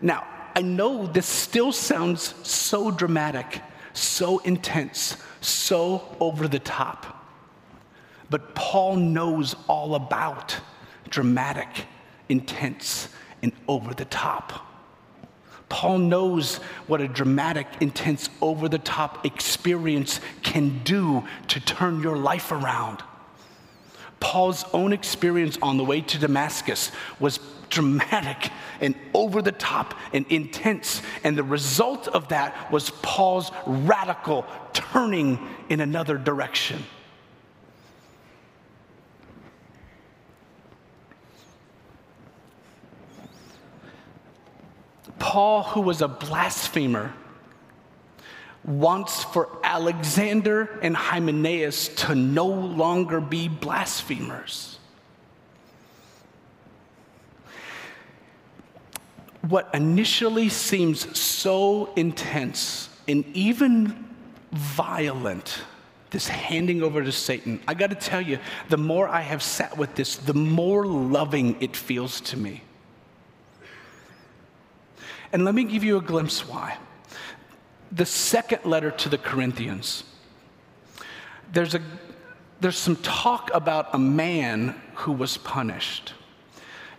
Now, 0.00 0.24
I 0.54 0.62
know 0.62 1.08
this 1.08 1.26
still 1.26 1.72
sounds 1.72 2.36
so 2.46 2.92
dramatic, 2.92 3.60
so 3.94 4.38
intense, 4.38 5.16
so 5.40 6.16
over 6.20 6.46
the 6.46 6.60
top. 6.60 7.26
But 8.30 8.54
Paul 8.54 8.94
knows 8.94 9.56
all 9.66 9.96
about 9.96 10.56
dramatic, 11.10 11.86
intense, 12.28 13.08
and 13.42 13.50
over 13.66 13.92
the 13.92 14.04
top. 14.04 14.66
Paul 15.68 15.98
knows 15.98 16.56
what 16.86 17.00
a 17.00 17.08
dramatic, 17.08 17.66
intense, 17.80 18.30
over 18.40 18.68
the 18.68 18.78
top 18.78 19.26
experience 19.26 20.20
can 20.42 20.82
do 20.84 21.24
to 21.48 21.60
turn 21.60 22.02
your 22.02 22.16
life 22.16 22.50
around. 22.52 23.02
Paul's 24.20 24.64
own 24.72 24.92
experience 24.92 25.58
on 25.62 25.76
the 25.76 25.84
way 25.84 26.00
to 26.00 26.18
Damascus 26.18 26.90
was 27.20 27.38
dramatic 27.70 28.50
and 28.80 28.94
over 29.14 29.42
the 29.42 29.52
top 29.52 29.94
and 30.12 30.26
intense. 30.30 31.02
And 31.22 31.36
the 31.36 31.44
result 31.44 32.08
of 32.08 32.28
that 32.28 32.72
was 32.72 32.90
Paul's 33.02 33.50
radical 33.66 34.46
turning 34.72 35.38
in 35.68 35.80
another 35.80 36.16
direction. 36.16 36.84
Paul, 45.18 45.62
who 45.62 45.80
was 45.80 46.02
a 46.02 46.08
blasphemer, 46.08 47.12
wants 48.64 49.24
for 49.24 49.48
Alexander 49.62 50.78
and 50.82 50.96
Hymenaeus 50.96 51.88
to 51.88 52.14
no 52.14 52.46
longer 52.46 53.20
be 53.20 53.48
blasphemers. 53.48 54.78
What 59.48 59.70
initially 59.72 60.50
seems 60.50 61.18
so 61.18 61.92
intense 61.96 62.90
and 63.06 63.24
even 63.34 64.04
violent, 64.52 65.62
this 66.10 66.28
handing 66.28 66.82
over 66.82 67.02
to 67.02 67.12
Satan, 67.12 67.60
I 67.66 67.72
got 67.74 67.90
to 67.90 67.96
tell 67.96 68.20
you, 68.20 68.38
the 68.68 68.76
more 68.76 69.08
I 69.08 69.22
have 69.22 69.42
sat 69.42 69.78
with 69.78 69.94
this, 69.94 70.16
the 70.16 70.34
more 70.34 70.84
loving 70.84 71.56
it 71.60 71.76
feels 71.76 72.20
to 72.22 72.36
me. 72.36 72.62
And 75.32 75.44
let 75.44 75.54
me 75.54 75.64
give 75.64 75.84
you 75.84 75.96
a 75.96 76.02
glimpse 76.02 76.46
why. 76.46 76.76
The 77.92 78.06
second 78.06 78.64
letter 78.64 78.90
to 78.90 79.08
the 79.08 79.18
Corinthians, 79.18 80.04
there's, 81.52 81.74
a, 81.74 81.80
there's 82.60 82.76
some 82.76 82.96
talk 82.96 83.50
about 83.54 83.94
a 83.94 83.98
man 83.98 84.74
who 84.94 85.12
was 85.12 85.36
punished. 85.38 86.14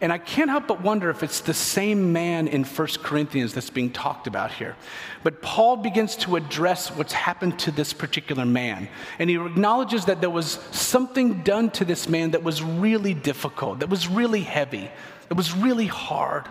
And 0.02 0.14
I 0.14 0.18
can't 0.18 0.50
help 0.50 0.68
but 0.68 0.82
wonder 0.82 1.10
if 1.10 1.24
it's 1.24 1.42
the 1.42 1.54
same 1.54 2.14
man 2.14 2.48
in 2.48 2.64
1 2.64 2.88
Corinthians 3.04 3.54
that's 3.54 3.70
being 3.70 3.92
talked 3.92 4.28
about 4.28 4.52
here. 4.52 4.78
But 5.24 5.42
Paul 5.42 5.76
begins 5.78 6.16
to 6.18 6.38
address 6.38 6.90
what's 6.90 7.12
happened 7.12 7.60
to 7.60 7.72
this 7.72 7.92
particular 7.92 8.46
man. 8.46 8.88
And 9.20 9.30
he 9.30 9.36
acknowledges 9.36 10.06
that 10.06 10.22
there 10.22 10.30
was 10.30 10.60
something 10.72 11.44
done 11.44 11.70
to 11.72 11.84
this 11.84 12.08
man 12.08 12.32
that 12.32 12.44
was 12.44 12.64
really 12.64 13.14
difficult, 13.14 13.80
that 13.80 13.90
was 13.90 14.08
really 14.08 14.42
heavy, 14.42 14.90
that 15.28 15.36
was 15.36 15.54
really 15.54 15.88
hard. 15.88 16.46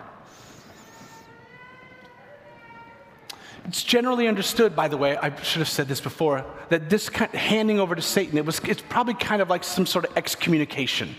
It's 3.69 3.83
generally 3.83 4.27
understood, 4.27 4.75
by 4.75 4.87
the 4.87 4.97
way, 4.97 5.15
I 5.15 5.29
should 5.43 5.59
have 5.59 5.69
said 5.69 5.87
this 5.87 6.01
before, 6.01 6.43
that 6.69 6.89
this 6.89 7.07
kind 7.07 7.31
of 7.31 7.39
handing 7.39 7.79
over 7.79 7.93
to 7.93 8.01
Satan, 8.01 8.35
it 8.39 8.43
was, 8.43 8.59
it's 8.61 8.81
probably 8.89 9.13
kind 9.13 9.43
of 9.43 9.49
like 9.51 9.63
some 9.63 9.85
sort 9.85 10.05
of 10.05 10.17
excommunication. 10.17 11.15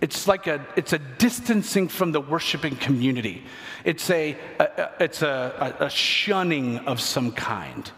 It's 0.00 0.28
like 0.28 0.46
a, 0.46 0.64
it's 0.76 0.92
a 0.92 1.00
distancing 1.00 1.88
from 1.88 2.12
the 2.12 2.20
worshiping 2.20 2.76
community. 2.76 3.42
It's 3.84 4.08
a, 4.10 4.36
a 4.60 4.90
it's 5.00 5.22
a, 5.22 5.74
a, 5.80 5.86
a 5.86 5.90
shunning 5.90 6.78
of 6.86 7.00
some 7.00 7.32
kind. 7.32 7.90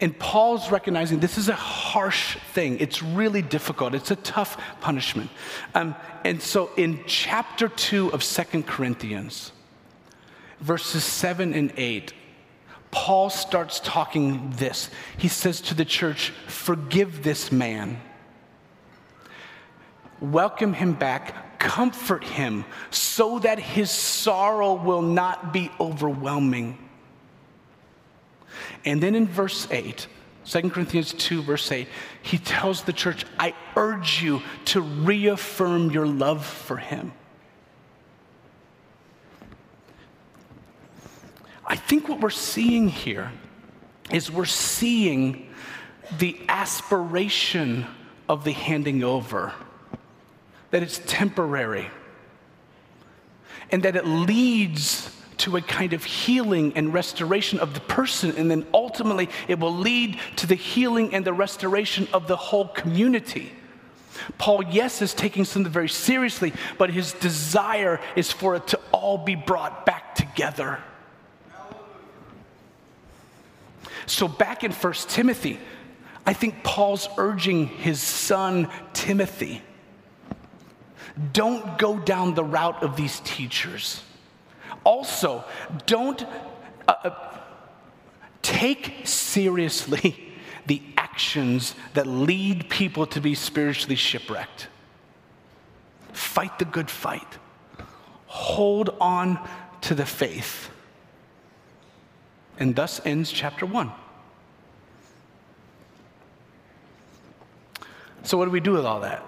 And 0.00 0.18
Paul's 0.18 0.72
recognizing 0.72 1.20
this 1.20 1.38
is 1.38 1.48
a 1.48 1.54
harsh 1.54 2.36
thing. 2.54 2.80
It's 2.80 3.04
really 3.04 3.42
difficult. 3.42 3.94
It's 3.94 4.10
a 4.10 4.16
tough 4.16 4.60
punishment. 4.80 5.30
Um, 5.76 5.94
and 6.24 6.42
so 6.42 6.70
in 6.76 7.04
chapter 7.06 7.68
2 7.68 8.12
of 8.12 8.24
Second 8.24 8.66
Corinthians, 8.66 9.52
verses 10.60 11.04
7 11.04 11.54
and 11.54 11.72
8, 11.76 12.12
Paul 12.90 13.30
starts 13.30 13.80
talking 13.80 14.50
this. 14.56 14.90
He 15.16 15.28
says 15.28 15.60
to 15.62 15.74
the 15.74 15.84
church, 15.84 16.30
Forgive 16.46 17.22
this 17.22 17.52
man, 17.52 18.00
welcome 20.20 20.72
him 20.72 20.94
back, 20.94 21.58
comfort 21.58 22.24
him, 22.24 22.64
so 22.90 23.38
that 23.40 23.58
his 23.58 23.90
sorrow 23.90 24.74
will 24.74 25.02
not 25.02 25.52
be 25.52 25.70
overwhelming. 25.78 26.78
And 28.84 29.02
then 29.02 29.14
in 29.14 29.26
verse 29.26 29.68
8, 29.70 30.06
2 30.46 30.70
Corinthians 30.70 31.12
2, 31.12 31.42
verse 31.42 31.70
8, 31.70 31.86
he 32.22 32.38
tells 32.38 32.82
the 32.82 32.92
church, 32.92 33.24
I 33.38 33.54
urge 33.76 34.22
you 34.22 34.42
to 34.66 34.80
reaffirm 34.80 35.90
your 35.90 36.06
love 36.06 36.44
for 36.44 36.76
him. 36.76 37.12
I 41.70 41.76
think 41.76 42.08
what 42.08 42.20
we're 42.20 42.30
seeing 42.30 42.88
here 42.88 43.30
is 44.10 44.28
we're 44.28 44.44
seeing 44.44 45.48
the 46.18 46.36
aspiration 46.48 47.86
of 48.28 48.42
the 48.42 48.50
handing 48.50 49.04
over, 49.04 49.52
that 50.72 50.82
it's 50.82 51.00
temporary, 51.06 51.88
and 53.70 53.84
that 53.84 53.94
it 53.94 54.04
leads 54.04 55.16
to 55.38 55.56
a 55.56 55.60
kind 55.60 55.92
of 55.92 56.02
healing 56.02 56.72
and 56.74 56.92
restoration 56.92 57.60
of 57.60 57.72
the 57.74 57.80
person, 57.80 58.34
and 58.36 58.50
then 58.50 58.66
ultimately 58.74 59.28
it 59.46 59.60
will 59.60 59.74
lead 59.74 60.18
to 60.36 60.48
the 60.48 60.56
healing 60.56 61.14
and 61.14 61.24
the 61.24 61.32
restoration 61.32 62.08
of 62.12 62.26
the 62.26 62.36
whole 62.36 62.66
community. 62.66 63.52
Paul, 64.38 64.64
yes, 64.64 65.02
is 65.02 65.14
taking 65.14 65.44
something 65.44 65.72
very 65.72 65.88
seriously, 65.88 66.52
but 66.78 66.90
his 66.90 67.12
desire 67.12 68.00
is 68.16 68.32
for 68.32 68.56
it 68.56 68.66
to 68.66 68.80
all 68.90 69.18
be 69.18 69.36
brought 69.36 69.86
back 69.86 70.16
together. 70.16 70.80
So, 74.10 74.26
back 74.26 74.64
in 74.64 74.72
1 74.72 74.92
Timothy, 75.06 75.60
I 76.26 76.32
think 76.32 76.64
Paul's 76.64 77.08
urging 77.16 77.68
his 77.68 78.02
son 78.02 78.68
Timothy 78.92 79.62
don't 81.32 81.78
go 81.78 81.96
down 81.96 82.34
the 82.34 82.42
route 82.42 82.82
of 82.82 82.96
these 82.96 83.20
teachers. 83.20 84.02
Also, 84.82 85.44
don't 85.86 86.24
uh, 86.88 86.94
uh 87.04 87.38
take 88.42 89.06
seriously 89.06 90.34
the 90.66 90.82
actions 90.96 91.76
that 91.94 92.08
lead 92.08 92.68
people 92.68 93.06
to 93.06 93.20
be 93.20 93.36
spiritually 93.36 93.94
shipwrecked. 93.94 94.66
Fight 96.12 96.58
the 96.58 96.64
good 96.64 96.90
fight, 96.90 97.38
hold 98.26 98.90
on 99.00 99.38
to 99.82 99.94
the 99.94 100.04
faith. 100.04 100.68
And 102.60 102.76
thus 102.76 103.00
ends 103.06 103.32
chapter 103.32 103.64
one. 103.64 103.90
So, 108.22 108.36
what 108.36 108.44
do 108.44 108.50
we 108.50 108.60
do 108.60 108.72
with 108.72 108.84
all 108.84 109.00
that? 109.00 109.24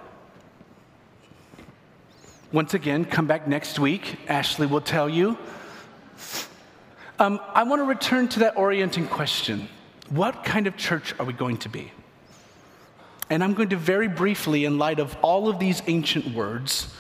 Once 2.53 2.75
again, 2.75 3.07
come 3.07 3.27
back 3.27 3.49
next 3.49 3.79
week. 3.79 4.19
Ashley 4.29 4.67
will 4.67 4.83
tell 4.83 5.09
you. 5.09 5.39
Um, 7.19 7.41
I 7.55 7.63
want 7.63 7.81
to 7.81 7.85
return 7.85 8.29
to 8.29 8.41
that 8.41 8.57
orienting 8.59 9.07
question 9.07 9.69
What 10.11 10.45
kind 10.45 10.67
of 10.67 10.77
church 10.77 11.15
are 11.19 11.25
we 11.25 11.33
going 11.33 11.57
to 11.59 11.71
be? 11.71 11.91
And 13.31 13.43
I'm 13.43 13.55
going 13.55 13.71
to 13.71 13.77
very 13.77 14.09
briefly, 14.09 14.67
in 14.67 14.77
light 14.77 15.01
of 15.01 15.17
all 15.23 15.49
of 15.49 15.59
these 15.59 15.83
ancient 15.87 16.35
words, 16.35 16.93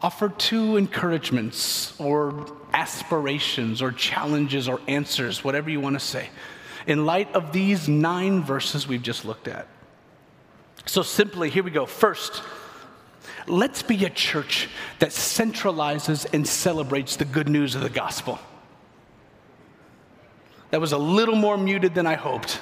offer 0.00 0.28
two 0.28 0.76
encouragements 0.76 1.98
or 1.98 2.46
aspirations 2.72 3.82
or 3.82 3.92
challenges 3.92 4.68
or 4.68 4.80
answers, 4.88 5.42
whatever 5.42 5.70
you 5.70 5.80
want 5.80 5.94
to 5.94 6.04
say, 6.04 6.28
in 6.86 7.06
light 7.06 7.32
of 7.34 7.52
these 7.52 7.88
nine 7.88 8.42
verses 8.42 8.86
we've 8.86 9.02
just 9.02 9.24
looked 9.24 9.48
at. 9.48 9.66
So, 10.86 11.02
simply, 11.02 11.50
here 11.50 11.62
we 11.62 11.70
go. 11.70 11.84
First, 11.86 12.42
let's 13.46 13.82
be 13.82 14.04
a 14.04 14.10
church 14.10 14.68
that 15.00 15.10
centralizes 15.10 16.26
and 16.32 16.46
celebrates 16.46 17.16
the 17.16 17.24
good 17.24 17.48
news 17.48 17.74
of 17.74 17.82
the 17.82 17.90
gospel. 17.90 18.38
That 20.70 20.80
was 20.80 20.92
a 20.92 20.98
little 20.98 21.36
more 21.36 21.56
muted 21.56 21.94
than 21.94 22.06
I 22.06 22.14
hoped. 22.14 22.60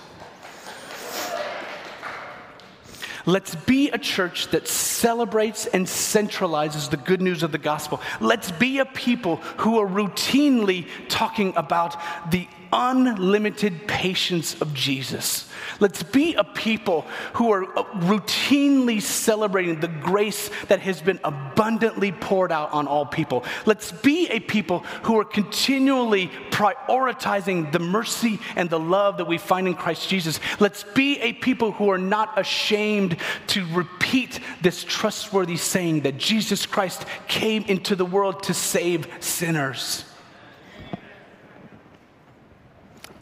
Let's 3.27 3.57
be 3.57 3.91
a 3.91 3.99
church 3.99 4.49
that 4.49 4.69
celebrates 4.69 5.67
and 5.67 5.85
centralizes 5.85 6.89
the 6.89 6.97
good 6.97 7.21
news 7.21 7.43
of 7.43 7.51
the 7.51 7.59
gospel. 7.59 8.01
Let's 8.21 8.53
be 8.53 8.79
a 8.79 8.85
people 8.85 9.37
who 9.59 9.81
are 9.81 9.87
routinely 9.87 10.87
talking 11.09 11.53
about 11.57 11.97
the 12.31 12.47
unlimited 12.73 13.87
patience 13.87 14.61
of 14.61 14.75
Jesus. 14.75 15.49
Let's 15.81 16.03
be 16.03 16.35
a 16.35 16.45
people 16.45 17.03
who 17.35 17.53
are 17.53 17.65
uh, 17.79 17.85
routinely 18.01 19.03
celebrating 19.03 19.81
the 19.81 19.89
grace 19.89 20.51
that 20.69 20.81
has 20.81 21.01
been 21.01 21.21
abundantly 21.25 22.13
poured 22.13 22.53
out 22.53 22.73
on 22.73 22.87
all 22.87 23.07
people. 23.07 23.45
Let's 23.65 23.93
be 23.93 24.29
a 24.29 24.41
people 24.41 24.81
who 25.03 25.19
are 25.19 25.25
continually 25.25 26.29
prioritizing 26.51 27.73
the 27.73 27.79
mercy 27.79 28.41
and 28.55 28.71
the 28.71 28.81
love 28.81 29.19
that 29.19 29.27
we 29.27 29.39
find 29.39 29.69
in 29.69 29.75
Christ 29.75 30.09
Jesus. 30.09 30.41
Let's 30.61 30.85
be 30.85 31.19
a 31.21 31.33
people 31.33 31.73
who 31.73 31.91
are 31.91 31.99
not 31.99 32.39
ashamed 32.39 33.17
to 33.49 33.67
repeat 33.75 34.41
this 34.63 34.85
trustworthy 34.85 35.57
saying 35.57 36.01
that 36.01 36.19
Jesus 36.19 36.67
Christ 36.67 37.05
came 37.29 37.65
into 37.65 37.97
the 37.97 38.05
world 38.05 38.45
to 38.45 38.55
save 38.55 39.09
sinners. 39.21 40.05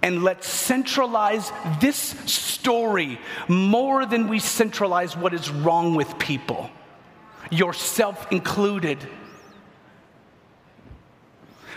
And 0.04 0.22
let's 0.22 0.46
centralize 0.46 1.50
this 1.80 1.96
story 1.96 3.18
more 3.48 4.04
than 4.04 4.28
we 4.28 4.38
centralize 4.38 5.16
what 5.16 5.32
is 5.32 5.50
wrong 5.50 5.94
with 5.94 6.18
people, 6.18 6.68
yourself 7.50 8.30
included. 8.30 8.98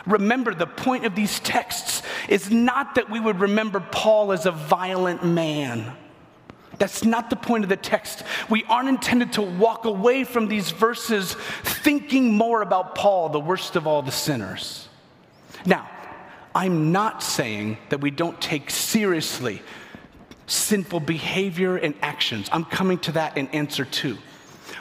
Remember, 0.05 0.53
the 0.53 0.67
point 0.67 1.05
of 1.05 1.15
these 1.15 1.39
texts 1.39 2.03
is 2.27 2.51
not 2.51 2.95
that 2.95 3.09
we 3.09 3.17
would 3.17 3.39
remember 3.39 3.79
Paul 3.79 4.33
as 4.33 4.45
a 4.45 4.51
violent 4.51 5.23
man. 5.23 5.95
That's 6.79 7.05
not 7.05 7.29
the 7.29 7.37
point 7.37 7.63
of 7.63 7.69
the 7.69 7.77
text. 7.77 8.23
We 8.49 8.65
aren't 8.65 8.89
intended 8.89 9.33
to 9.33 9.41
walk 9.41 9.85
away 9.85 10.25
from 10.25 10.49
these 10.49 10.71
verses 10.71 11.33
thinking 11.63 12.33
more 12.33 12.61
about 12.61 12.93
Paul, 12.93 13.29
the 13.29 13.39
worst 13.39 13.77
of 13.77 13.87
all 13.87 14.01
the 14.01 14.11
sinners. 14.11 14.89
Now, 15.65 15.89
I'm 16.57 16.91
not 16.91 17.21
saying 17.21 17.77
that 17.89 18.01
we 18.01 18.09
don't 18.09 18.41
take 18.41 18.71
seriously 18.71 19.61
sinful 20.47 21.01
behavior 21.01 21.77
and 21.77 21.93
actions. 22.01 22.49
I'm 22.51 22.65
coming 22.65 22.97
to 22.99 23.11
that 23.11 23.37
in 23.37 23.47
answer 23.49 23.85
two. 23.85 24.17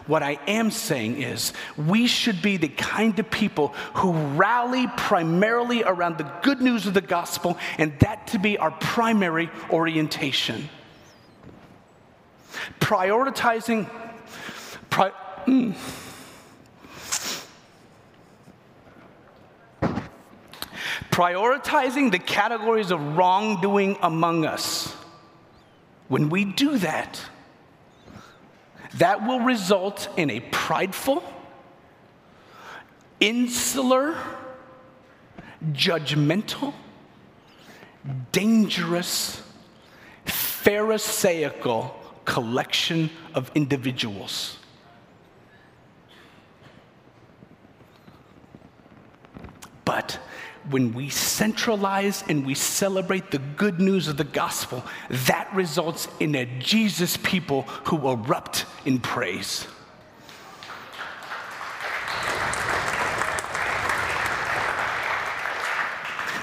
What 0.07 0.22
I 0.22 0.39
am 0.47 0.70
saying 0.70 1.20
is, 1.20 1.53
we 1.77 2.07
should 2.07 2.41
be 2.41 2.57
the 2.57 2.70
kind 2.70 3.18
of 3.18 3.31
people 3.31 3.74
who 3.93 4.12
rally 4.12 4.87
primarily 4.97 5.83
around 5.83 6.16
the 6.16 6.33
good 6.43 6.62
news 6.62 6.87
of 6.87 6.95
the 6.95 7.03
gospel, 7.03 7.59
and 7.77 7.93
that 7.99 8.29
to 8.29 8.39
be 8.39 8.57
our 8.57 8.70
primary 8.70 9.51
orientation. 9.68 10.70
Prioritizing, 12.81 13.91
pri- 14.89 15.12
mm, 15.45 15.77
prioritizing 21.16 22.10
the 22.10 22.18
categories 22.18 22.90
of 22.90 23.16
wrongdoing 23.16 23.96
among 24.02 24.44
us. 24.44 24.94
When 26.08 26.28
we 26.28 26.44
do 26.44 26.76
that, 26.76 27.18
that 28.96 29.26
will 29.26 29.40
result 29.40 30.10
in 30.18 30.28
a 30.28 30.40
prideful, 30.40 31.24
insular, 33.18 34.14
judgmental, 35.72 36.74
dangerous, 38.30 39.42
Pharisaical 40.26 41.94
collection 42.26 43.08
of 43.32 43.50
individuals. 43.54 44.58
But 49.84 50.18
when 50.70 50.92
we 50.92 51.08
centralize 51.10 52.24
and 52.28 52.44
we 52.44 52.54
celebrate 52.54 53.30
the 53.30 53.38
good 53.38 53.80
news 53.80 54.08
of 54.08 54.16
the 54.16 54.24
gospel, 54.24 54.84
that 55.10 55.52
results 55.54 56.08
in 56.20 56.34
a 56.34 56.46
Jesus 56.58 57.16
people 57.16 57.62
who 57.84 58.08
erupt 58.08 58.66
in 58.84 58.98
praise. 58.98 59.66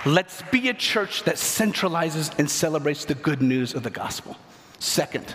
Let's 0.05 0.41
be 0.51 0.67
a 0.67 0.73
church 0.73 1.23
that 1.23 1.35
centralizes 1.35 2.37
and 2.37 2.49
celebrates 2.49 3.05
the 3.05 3.15
good 3.15 3.41
news 3.41 3.73
of 3.73 3.83
the 3.83 3.89
gospel. 3.89 4.35
Second, 4.79 5.33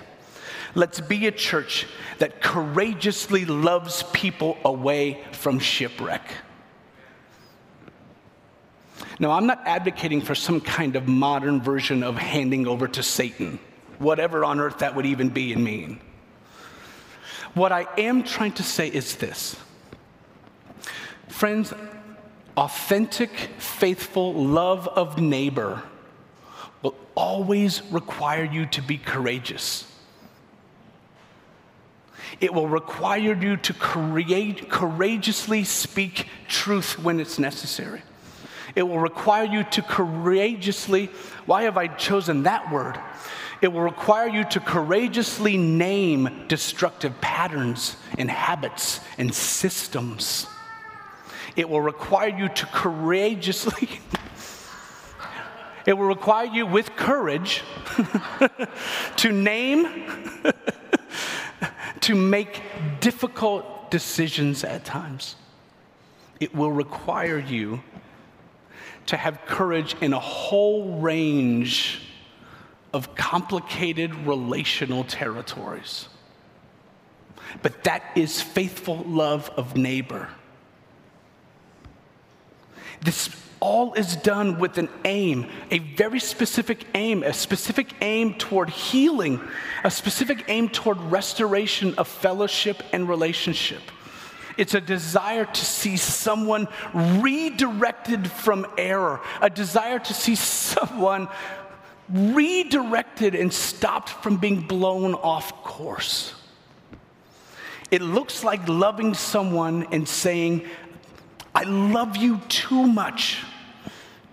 let's 0.74 1.01
be 1.01 1.26
a 1.26 1.32
church 1.32 1.86
that 2.18 2.43
courageously 2.43 3.47
loves 3.47 4.03
people 4.12 4.59
away 4.66 5.24
from 5.32 5.59
shipwreck. 5.59 6.22
Now, 9.21 9.33
I'm 9.33 9.47
not 9.47 9.62
advocating 9.66 10.21
for 10.21 10.35
some 10.35 10.61
kind 10.61 10.95
of 10.95 11.09
modern 11.09 11.61
version 11.61 12.03
of 12.03 12.16
handing 12.16 12.69
over 12.69 12.87
to 12.87 13.03
Satan, 13.03 13.59
whatever 13.99 14.45
on 14.45 14.61
earth 14.61 14.79
that 14.79 14.95
would 14.95 15.07
even 15.07 15.29
be 15.29 15.53
and 15.53 15.64
mean. 15.64 16.01
What 17.55 17.73
I 17.73 17.87
am 17.99 18.23
trying 18.23 18.53
to 18.53 18.62
say 18.62 18.89
is 18.89 19.16
this 19.16 19.57
Friends, 21.29 21.73
authentic, 22.57 23.31
faithful 23.59 24.35
love 24.35 24.87
of 24.87 25.21
neighbor 25.21 25.83
will 26.83 26.95
always 27.16 27.83
require 27.91 28.45
you 28.45 28.66
to 28.66 28.83
be 28.83 28.99
courageous. 28.99 29.85
It 32.41 32.55
will 32.55 32.69
require 32.69 33.35
you 33.35 33.57
to 33.57 33.73
create, 33.73 34.71
courageously 34.71 35.64
speak 35.64 36.27
truth 36.47 36.99
when 36.99 37.19
it's 37.19 37.39
necessary. 37.39 38.03
It 38.75 38.83
will 38.83 38.99
require 38.99 39.45
you 39.45 39.64
to 39.64 39.83
courageously, 39.83 41.07
why 41.47 41.62
have 41.62 41.77
I 41.77 41.89
chosen 41.89 42.45
that 42.45 42.71
word? 42.73 42.99
It 43.61 43.73
will 43.73 43.81
require 43.81 44.29
you 44.29 44.45
to 44.45 44.61
courageously 44.61 45.57
name 45.57 46.45
destructive 46.47 47.21
patterns 47.21 47.97
and 48.16 48.31
habits 48.31 49.01
and 49.16 49.35
systems. 49.35 50.47
It 51.57 51.69
will 51.69 51.81
require 51.81 52.29
you 52.29 52.49
to 52.49 52.66
courageously, 52.66 53.89
it 55.87 55.95
will 55.95 56.07
require 56.07 56.47
you 56.47 56.66
with 56.66 56.95
courage 56.95 57.64
to 59.16 59.33
name, 59.33 59.89
to 62.01 62.14
make 62.14 62.62
difficult 63.01 63.91
decisions 63.91 64.62
at 64.62 64.85
times. 64.85 65.35
It 66.39 66.55
will 66.55 66.71
require 66.71 67.39
you 67.39 67.83
to 69.09 69.17
have 69.17 69.41
courage 69.47 69.97
in 70.01 70.13
a 70.13 70.19
whole 70.19 70.99
range 71.01 72.01
of 72.93 73.15
complicated 73.15 74.15
relational 74.15 75.05
territories. 75.05 76.09
But 77.63 77.85
that 77.85 78.03
is 78.15 78.43
faithful 78.43 79.05
love 79.07 79.51
of 79.57 79.77
neighbor. 79.77 80.29
This 83.01 83.31
all 83.61 83.95
is 83.95 84.15
done 84.17 84.59
with 84.59 84.77
an 84.77 84.91
aim, 85.05 85.51
a 85.71 85.79
very 85.79 86.21
specific 86.21 86.85
aim, 86.95 87.23
a 87.23 87.33
specific 87.33 87.95
aim 88.03 88.35
toward 88.35 88.69
healing, 88.69 89.41
a 89.85 89.91
specific 89.91 90.45
aim 90.49 90.69
toward 90.69 90.99
restoration 90.99 91.95
of 91.97 92.09
fellowship 92.09 92.83
and 92.93 93.09
relationship. 93.09 93.83
It's 94.59 94.75
a 94.75 94.81
desire 94.81 95.45
to 95.45 95.65
see 95.65 95.97
someone 95.97 96.67
redirected 96.93 98.29
from 98.29 98.67
error, 98.77 99.21
a 99.41 99.49
desire 99.49 100.01
to 100.01 100.13
see 100.13 100.35
someone 100.35 101.29
redirected 102.09 103.37
and 103.37 103.53
stopped 103.53 104.09
from 104.09 104.39
being 104.39 104.63
blown 104.63 105.15
off 105.15 105.63
course. 105.63 106.35
It 107.93 108.03
looks 108.03 108.43
like 108.43 108.69
loving 108.69 109.15
someone 109.15 109.87
and 109.93 110.09
saying, 110.09 110.67
I 111.55 111.63
love 111.63 112.17
you 112.17 112.39
too 112.49 112.87
much 112.87 113.45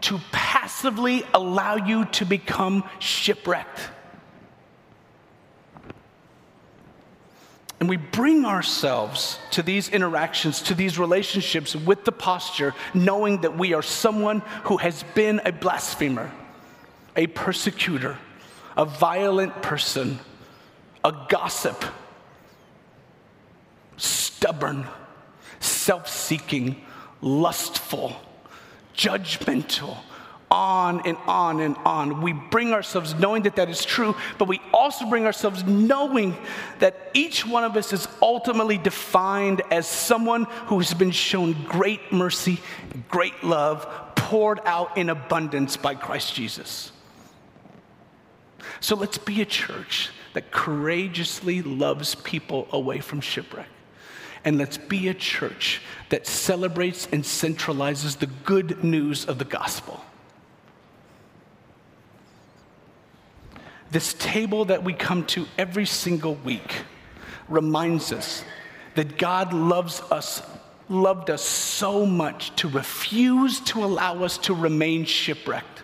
to 0.01 0.19
passively 0.31 1.23
allow 1.35 1.75
you 1.75 2.05
to 2.05 2.25
become 2.25 2.83
shipwrecked. 2.97 3.79
And 7.79 7.89
we 7.89 7.97
bring 7.97 8.45
ourselves 8.45 9.37
to 9.51 9.61
these 9.61 9.89
interactions, 9.89 10.61
to 10.63 10.73
these 10.73 10.97
relationships 10.97 11.75
with 11.75 12.05
the 12.05 12.11
posture, 12.11 12.73
knowing 12.93 13.41
that 13.41 13.57
we 13.57 13.73
are 13.73 13.81
someone 13.81 14.41
who 14.63 14.77
has 14.77 15.03
been 15.13 15.41
a 15.43 15.51
blasphemer, 15.51 16.31
a 17.15 17.27
persecutor, 17.27 18.17
a 18.77 18.85
violent 18.85 19.61
person, 19.61 20.19
a 21.03 21.13
gossip, 21.29 21.83
stubborn, 23.97 24.87
self 25.59 26.07
seeking, 26.07 26.81
lustful, 27.21 28.15
judgmental, 28.95 29.97
on 30.55 31.01
and 31.05 31.17
on 31.27 31.59
and 31.59 31.75
on. 31.85 32.21
We 32.21 32.31
bring 32.31 32.71
ourselves 32.71 33.13
knowing 33.13 33.43
that 33.43 33.57
that 33.57 33.69
is 33.69 33.83
true, 33.83 34.15
but 34.37 34.47
we 34.47 34.61
also 34.73 35.05
bring 35.09 35.25
ourselves 35.25 35.65
knowing 35.65 36.37
that 36.79 37.11
each 37.13 37.45
one 37.45 37.65
of 37.65 37.75
us 37.75 37.91
is 37.91 38.07
ultimately 38.21 38.77
defined 38.77 39.61
as 39.69 39.85
someone 39.85 40.45
who 40.67 40.79
has 40.79 40.93
been 40.93 41.11
shown 41.11 41.53
great 41.65 42.13
mercy, 42.13 42.61
great 43.09 43.43
love, 43.43 43.85
poured 44.15 44.61
out 44.63 44.97
in 44.97 45.09
abundance 45.09 45.75
by 45.75 45.93
Christ 45.93 46.33
Jesus. 46.33 46.93
So 48.79 48.95
let's 48.95 49.17
be 49.17 49.41
a 49.41 49.45
church 49.45 50.09
that 50.33 50.51
courageously 50.51 51.63
loves 51.63 52.15
people 52.15 52.69
away 52.71 52.99
from 52.99 53.19
shipwreck. 53.19 53.67
And 54.45 54.57
let's 54.57 54.77
be 54.77 55.09
a 55.09 55.13
church 55.13 55.81
that 56.09 56.27
celebrates 56.27 57.07
and 57.11 57.23
centralizes 57.23 58.19
the 58.19 58.27
good 58.45 58.83
news 58.83 59.25
of 59.25 59.37
the 59.37 59.45
gospel. 59.45 60.05
This 63.95 64.13
table 64.15 64.65
that 64.65 64.83
we 64.83 64.91
come 64.91 65.25
to 65.27 65.45
every 65.57 65.85
single 65.85 66.35
week 66.35 66.81
reminds 67.47 68.11
us 68.11 68.43
that 68.95 69.17
God 69.17 69.53
loves 69.53 70.01
us, 70.11 70.41
loved 70.89 71.29
us 71.29 71.41
so 71.41 72.05
much 72.05 72.53
to 72.57 72.67
refuse 72.67 73.61
to 73.61 73.85
allow 73.85 74.25
us 74.25 74.37
to 74.39 74.53
remain 74.53 75.05
shipwrecked. 75.05 75.83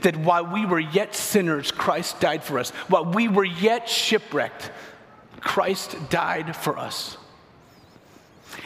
That 0.00 0.16
while 0.16 0.44
we 0.46 0.66
were 0.66 0.80
yet 0.80 1.14
sinners, 1.14 1.70
Christ 1.70 2.18
died 2.18 2.42
for 2.42 2.58
us. 2.58 2.70
While 2.88 3.04
we 3.04 3.28
were 3.28 3.44
yet 3.44 3.88
shipwrecked, 3.88 4.72
Christ 5.38 5.96
died 6.10 6.56
for 6.56 6.76
us. 6.76 7.16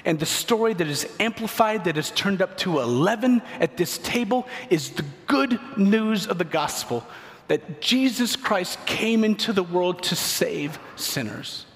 And 0.06 0.18
the 0.18 0.24
story 0.24 0.72
that 0.72 0.88
is 0.88 1.06
amplified, 1.20 1.84
that 1.84 1.98
is 1.98 2.10
turned 2.10 2.40
up 2.40 2.56
to 2.60 2.80
11 2.80 3.42
at 3.60 3.76
this 3.76 3.98
table, 3.98 4.48
is 4.70 4.88
the 4.88 5.04
good 5.26 5.60
news 5.76 6.26
of 6.26 6.38
the 6.38 6.44
gospel 6.44 7.06
that 7.48 7.80
Jesus 7.80 8.36
Christ 8.36 8.84
came 8.86 9.24
into 9.24 9.52
the 9.52 9.62
world 9.62 10.02
to 10.04 10.16
save 10.16 10.78
sinners. 10.96 11.66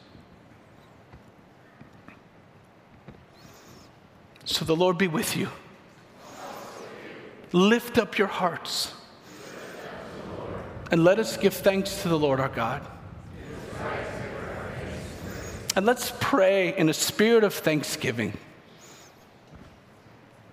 So 4.45 4.65
the 4.65 4.77
Lord 4.77 4.97
be 4.97 5.09
with 5.09 5.37
you. 5.37 5.49
Lift 7.53 7.99
up 7.99 8.17
your 8.17 8.29
hearts. 8.29 8.93
And 10.91 11.03
let 11.03 11.19
us 11.19 11.37
give 11.37 11.53
thanks 11.53 12.03
to 12.03 12.09
the 12.09 12.19
Lord 12.19 12.39
our 12.39 12.49
God. 12.49 12.87
And 15.75 15.85
let's 15.85 16.13
pray 16.21 16.77
in 16.77 16.89
a 16.89 16.95
spirit 16.95 17.45
of 17.45 17.53
thanksgiving. 17.53 18.33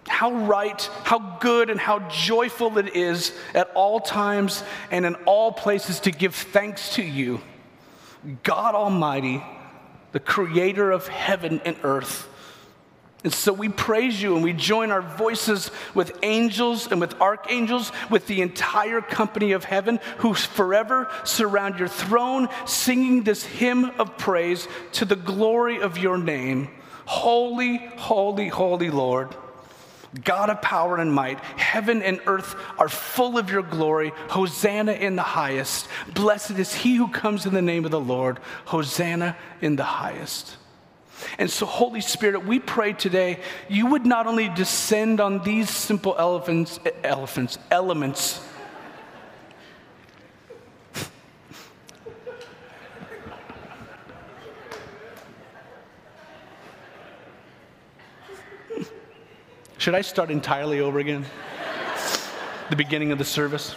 How 0.07 0.31
right, 0.31 0.81
how 1.03 1.37
good, 1.39 1.69
and 1.69 1.79
how 1.79 1.99
joyful 2.09 2.77
it 2.77 2.95
is 2.95 3.33
at 3.53 3.71
all 3.73 3.99
times 3.99 4.63
and 4.91 5.05
in 5.05 5.15
all 5.25 5.51
places 5.51 6.01
to 6.01 6.11
give 6.11 6.35
thanks 6.35 6.95
to 6.95 7.03
you, 7.03 7.41
God 8.43 8.75
Almighty, 8.75 9.43
the 10.11 10.19
creator 10.19 10.91
of 10.91 11.07
heaven 11.07 11.61
and 11.65 11.77
earth 11.83 12.29
and 13.23 13.33
so 13.33 13.53
we 13.53 13.69
praise 13.69 14.21
you 14.21 14.35
and 14.35 14.43
we 14.43 14.51
join 14.51 14.91
our 14.91 15.01
voices 15.01 15.71
with 15.93 16.17
angels 16.23 16.91
and 16.91 16.99
with 16.99 17.19
archangels, 17.21 17.91
with 18.09 18.27
the 18.27 18.41
entire 18.41 18.99
company 18.99 19.53
of 19.53 19.63
heaven 19.63 19.99
who 20.17 20.33
forever 20.33 21.09
surround 21.23 21.79
your 21.79 21.87
throne, 21.87 22.49
singing 22.65 23.23
this 23.23 23.43
hymn 23.43 23.85
of 23.97 24.17
praise 24.17 24.67
to 24.93 25.05
the 25.05 25.15
glory 25.15 25.79
of 25.79 25.97
your 25.97 26.17
name. 26.17 26.69
Holy, 27.05 27.77
holy, 27.95 28.49
holy 28.49 28.89
Lord. 28.89 29.35
God 30.23 30.49
of 30.49 30.61
power 30.61 30.97
and 30.97 31.13
might, 31.13 31.39
heaven 31.39 32.03
and 32.03 32.19
earth 32.27 32.55
are 32.77 32.89
full 32.89 33.37
of 33.37 33.49
your 33.49 33.63
glory. 33.63 34.11
Hosanna 34.29 34.93
in 34.93 35.15
the 35.15 35.23
highest. 35.23 35.87
Blessed 36.13 36.51
is 36.51 36.73
he 36.73 36.95
who 36.95 37.07
comes 37.07 37.45
in 37.45 37.53
the 37.53 37.61
name 37.61 37.85
of 37.85 37.91
the 37.91 37.99
Lord. 37.99 38.39
Hosanna 38.65 39.35
in 39.61 39.75
the 39.75 39.83
highest. 39.83 40.57
And 41.37 41.49
so, 41.49 41.65
Holy 41.65 42.01
Spirit, 42.01 42.45
we 42.45 42.59
pray 42.59 42.93
today 42.93 43.39
you 43.69 43.87
would 43.87 44.05
not 44.05 44.27
only 44.27 44.49
descend 44.49 45.19
on 45.19 45.41
these 45.43 45.69
simple 45.69 46.15
elephants, 46.17 46.79
eh, 46.85 46.91
elephants, 47.03 47.57
elements. 47.71 48.41
Should 59.83 59.95
I 59.95 60.01
start 60.01 60.31
entirely 60.31 60.79
over 60.79 60.99
again? 60.99 61.25
the 62.69 62.75
beginning 62.77 63.11
of 63.11 63.17
the 63.17 63.25
service? 63.25 63.75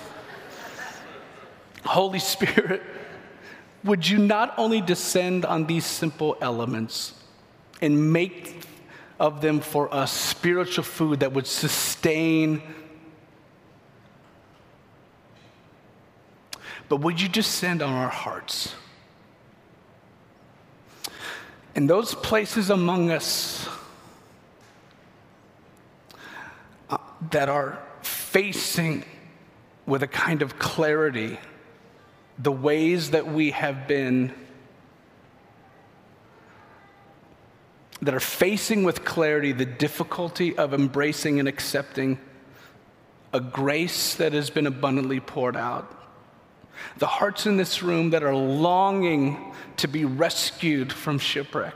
Holy 1.85 2.21
Spirit, 2.21 2.81
would 3.83 4.09
you 4.09 4.19
not 4.19 4.55
only 4.57 4.81
descend 4.81 5.45
on 5.45 5.67
these 5.67 5.85
simple 5.85 6.37
elements, 6.41 7.13
and 7.81 8.13
make 8.13 8.63
of 9.19 9.41
them 9.41 9.59
for 9.59 9.93
us 9.93 10.13
spiritual 10.13 10.85
food 10.85 11.19
that 11.19 11.33
would 11.33 11.49
sustain. 11.49 12.63
But 16.89 16.99
would 16.99 17.21
you 17.21 17.29
descend 17.29 17.83
on 17.83 17.93
our 17.93 18.11
hearts? 18.11 18.77
And 21.75 21.91
those 21.91 22.15
places 22.15 22.71
among 22.71 23.11
us 23.11 23.69
that 27.31 27.49
are 27.49 27.79
facing 28.03 29.05
with 29.87 30.03
a 30.03 30.07
kind 30.07 30.43
of 30.43 30.59
clarity 30.59 31.39
the 32.39 32.53
ways 32.53 33.11
that 33.11 33.27
we 33.27 33.51
have 33.53 33.89
been 33.89 34.33
that 38.03 38.15
are 38.15 38.21
facing 38.21 38.85
with 38.85 39.05
clarity 39.05 39.53
the 39.53 39.65
difficulty 39.65 40.57
of 40.57 40.75
embracing 40.75 41.39
and 41.39 41.49
accepting 41.49 42.19
a 43.33 43.41
grace 43.41 44.15
that 44.17 44.33
has 44.33 44.51
been 44.51 44.67
abundantly 44.67 45.19
poured 45.19 45.57
out. 45.57 45.93
The 46.99 47.07
hearts 47.07 47.47
in 47.47 47.57
this 47.57 47.83
room 47.83 48.11
that 48.11 48.23
are 48.23 48.35
longing 48.35 49.55
to 49.79 49.89
be 49.89 50.05
rescued 50.05 50.93
from 50.93 51.19
shipwreck. 51.19 51.75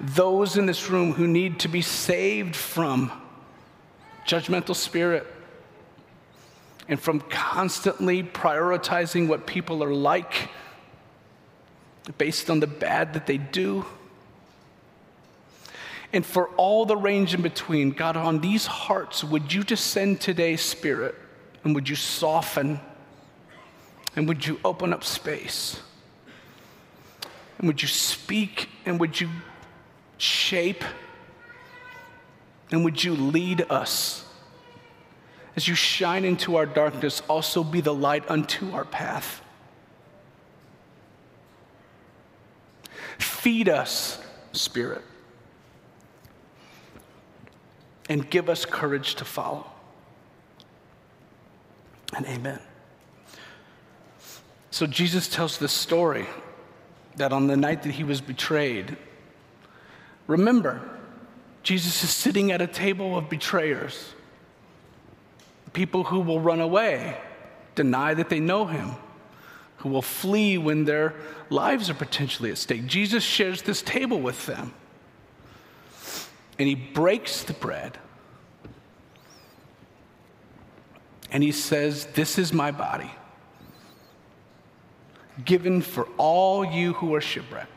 Those 0.00 0.56
in 0.56 0.66
this 0.66 0.90
room 0.90 1.12
who 1.12 1.26
need 1.26 1.60
to 1.60 1.68
be 1.68 1.82
saved 1.82 2.56
from 2.56 3.12
judgmental 4.26 4.76
spirit 4.76 5.26
and 6.88 7.00
from 7.00 7.20
constantly 7.20 8.22
prioritizing 8.22 9.28
what 9.28 9.46
people 9.46 9.82
are 9.82 9.94
like 9.94 10.50
based 12.18 12.50
on 12.50 12.60
the 12.60 12.66
bad 12.66 13.14
that 13.14 13.26
they 13.26 13.38
do. 13.38 13.84
And 16.12 16.26
for 16.26 16.48
all 16.50 16.84
the 16.84 16.96
range 16.96 17.32
in 17.32 17.40
between, 17.40 17.90
God, 17.90 18.16
on 18.16 18.40
these 18.40 18.66
hearts, 18.66 19.24
would 19.24 19.52
you 19.52 19.64
descend 19.64 20.20
today, 20.20 20.56
Spirit, 20.56 21.14
and 21.64 21.74
would 21.74 21.88
you 21.88 21.96
soften 21.96 22.80
and 24.14 24.28
would 24.28 24.46
you 24.46 24.60
open 24.64 24.92
up 24.92 25.04
space? 25.04 25.80
And 27.58 27.66
would 27.66 27.80
you 27.80 27.88
speak 27.88 28.68
and 28.84 29.00
would 29.00 29.20
you 29.20 29.30
shape 30.22 30.84
and 32.70 32.84
would 32.84 33.02
you 33.02 33.14
lead 33.14 33.66
us? 33.68 34.24
As 35.56 35.68
you 35.68 35.74
shine 35.74 36.24
into 36.24 36.56
our 36.56 36.64
darkness, 36.64 37.20
also 37.28 37.62
be 37.64 37.80
the 37.80 37.92
light 37.92 38.24
unto 38.30 38.72
our 38.72 38.84
path. 38.84 39.42
Feed 43.18 43.68
us, 43.68 44.18
Spirit, 44.52 45.02
and 48.08 48.28
give 48.30 48.48
us 48.48 48.64
courage 48.64 49.16
to 49.16 49.24
follow. 49.24 49.66
And 52.16 52.24
amen. 52.26 52.60
So 54.70 54.86
Jesus 54.86 55.28
tells 55.28 55.58
this 55.58 55.72
story 55.72 56.26
that 57.16 57.32
on 57.32 57.48
the 57.48 57.56
night 57.56 57.82
that 57.82 57.92
he 57.92 58.04
was 58.04 58.20
betrayed, 58.20 58.96
remember, 60.26 60.80
Jesus 61.62 62.02
is 62.02 62.10
sitting 62.10 62.50
at 62.50 62.60
a 62.60 62.66
table 62.66 63.16
of 63.16 63.28
betrayers, 63.30 64.14
people 65.72 66.04
who 66.04 66.20
will 66.20 66.40
run 66.40 66.60
away, 66.60 67.20
deny 67.74 68.14
that 68.14 68.28
they 68.28 68.40
know 68.40 68.66
him, 68.66 68.92
who 69.78 69.88
will 69.88 70.02
flee 70.02 70.58
when 70.58 70.84
their 70.84 71.14
lives 71.50 71.88
are 71.90 71.94
potentially 71.94 72.50
at 72.50 72.58
stake. 72.58 72.86
Jesus 72.86 73.22
shares 73.22 73.62
this 73.62 73.82
table 73.82 74.20
with 74.20 74.46
them. 74.46 74.74
And 76.58 76.68
he 76.68 76.74
breaks 76.74 77.42
the 77.42 77.54
bread. 77.54 77.98
And 81.30 81.42
he 81.42 81.50
says, 81.50 82.06
This 82.14 82.38
is 82.38 82.52
my 82.52 82.70
body, 82.70 83.10
given 85.44 85.80
for 85.80 86.06
all 86.18 86.64
you 86.64 86.92
who 86.92 87.14
are 87.14 87.20
shipwrecked. 87.20 87.71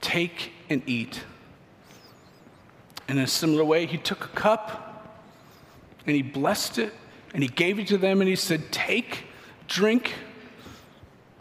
Take 0.00 0.52
and 0.68 0.82
eat. 0.86 1.22
In 3.08 3.18
a 3.18 3.26
similar 3.26 3.64
way, 3.64 3.86
he 3.86 3.98
took 3.98 4.24
a 4.24 4.28
cup 4.28 5.20
and 6.06 6.14
he 6.14 6.22
blessed 6.22 6.78
it 6.78 6.92
and 7.34 7.42
he 7.42 7.48
gave 7.48 7.78
it 7.78 7.88
to 7.88 7.98
them 7.98 8.20
and 8.20 8.28
he 8.28 8.36
said, 8.36 8.72
Take, 8.72 9.24
drink, 9.66 10.14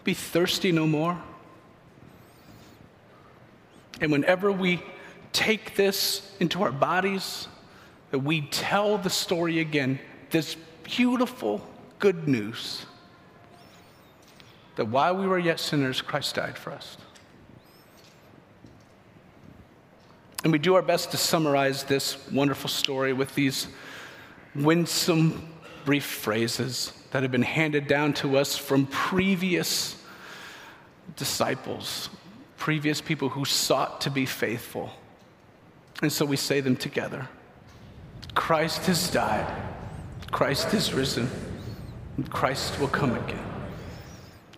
be 0.04 0.14
thirsty 0.14 0.72
no 0.72 0.88
more. 0.88 1.22
And 4.02 4.12
whenever 4.12 4.52
we 4.52 4.82
take 5.34 5.76
this 5.76 6.36
into 6.40 6.64
our 6.64 6.72
bodies, 6.72 7.48
that 8.12 8.20
we 8.20 8.42
tell 8.42 8.98
the 8.98 9.10
story 9.10 9.60
again, 9.60 10.00
this 10.32 10.56
beautiful 10.84 11.66
good 12.00 12.28
news 12.28 12.86
that 14.76 14.86
while 14.86 15.16
we 15.16 15.28
were 15.28 15.38
yet 15.38 15.60
sinners, 15.60 16.02
Christ 16.02 16.36
died 16.36 16.58
for 16.58 16.72
us. 16.72 16.98
And 20.44 20.54
we 20.54 20.60
do 20.60 20.76
our 20.76 20.82
best 20.82 21.12
to 21.12 21.18
summarize 21.18 21.84
this 21.84 22.18
wonderful 22.32 22.70
story 22.70 23.12
with 23.12 23.36
these 23.36 23.68
winsome, 24.56 25.50
brief 25.84 26.06
phrases 26.06 26.94
that 27.12 27.24
have 27.24 27.32
been 27.32 27.42
handed 27.42 27.88
down 27.88 28.14
to 28.14 28.38
us 28.38 28.56
from 28.56 28.86
previous 28.88 30.02
disciples, 31.16 32.10
previous 32.58 33.02
people 33.02 33.30
who 33.30 33.44
sought 33.44 34.02
to 34.02 34.10
be 34.10 34.26
faithful. 34.26 34.92
And 36.02 36.12
so 36.12 36.26
we 36.26 36.38
say 36.38 36.62
them 36.62 36.76
together 36.76 37.28
Christ 38.36 38.86
has 38.86 39.10
died, 39.12 39.48
Christ 40.32 40.74
is 40.74 40.94
risen, 40.94 41.30
and 42.16 42.30
Christ 42.30 42.80
will 42.80 42.88
come 42.88 43.16
again. 43.16 43.44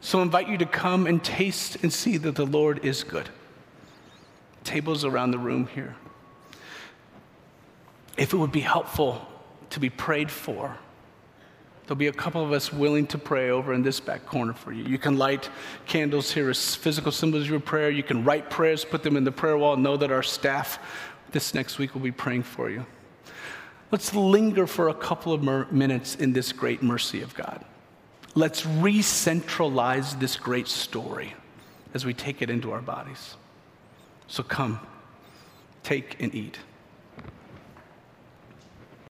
So 0.01 0.19
I 0.19 0.23
invite 0.23 0.47
you 0.49 0.57
to 0.57 0.65
come 0.65 1.07
and 1.07 1.23
taste 1.23 1.77
and 1.81 1.91
see 1.91 2.17
that 2.17 2.35
the 2.35 2.45
Lord 2.45 2.85
is 2.85 3.03
good 3.03 3.29
tables 4.63 5.05
around 5.05 5.31
the 5.31 5.39
room 5.39 5.67
here. 5.67 5.95
If 8.17 8.33
it 8.33 8.37
would 8.37 8.51
be 8.51 8.61
helpful 8.61 9.25
to 9.71 9.79
be 9.79 9.89
prayed 9.89 10.29
for, 10.29 10.77
there'll 11.83 11.95
be 11.95 12.07
a 12.07 12.13
couple 12.13 12.43
of 12.43 12.51
us 12.51 12.71
willing 12.71 13.07
to 13.07 13.17
pray 13.17 13.49
over 13.49 13.73
in 13.73 13.81
this 13.81 13.99
back 13.99 14.25
corner 14.25 14.53
for 14.53 14.71
you. 14.71 14.83
You 14.83 14.97
can 14.97 15.17
light 15.17 15.49
candles 15.85 16.31
here 16.31 16.49
as 16.49 16.75
physical 16.75 17.11
symbols 17.11 17.43
of 17.43 17.49
your 17.49 17.59
prayer. 17.59 17.89
You 17.89 18.03
can 18.03 18.23
write 18.23 18.49
prayers, 18.49 18.85
put 18.85 19.03
them 19.03 19.17
in 19.17 19.23
the 19.23 19.31
prayer 19.31 19.57
wall. 19.57 19.77
Know 19.77 19.97
that 19.97 20.11
our 20.11 20.23
staff 20.23 20.79
this 21.31 21.53
next 21.53 21.79
week 21.79 21.93
will 21.93 22.01
be 22.01 22.11
praying 22.11 22.43
for 22.43 22.69
you. 22.69 22.85
Let's 23.91 24.13
linger 24.13 24.67
for 24.67 24.89
a 24.89 24.93
couple 24.93 25.33
of 25.33 25.71
minutes 25.71 26.15
in 26.15 26.31
this 26.31 26.53
great 26.53 26.81
mercy 26.81 27.21
of 27.21 27.33
God. 27.33 27.63
Let's 28.35 28.65
re 28.65 29.01
centralize 29.01 30.15
this 30.15 30.37
great 30.37 30.69
story 30.69 31.33
as 31.93 32.05
we 32.05 32.13
take 32.13 32.41
it 32.41 32.49
into 32.49 32.71
our 32.71 32.81
bodies. 32.81 33.35
So 34.31 34.43
come, 34.43 34.79
take 35.83 36.15
and 36.21 36.33
eat. 36.33 36.57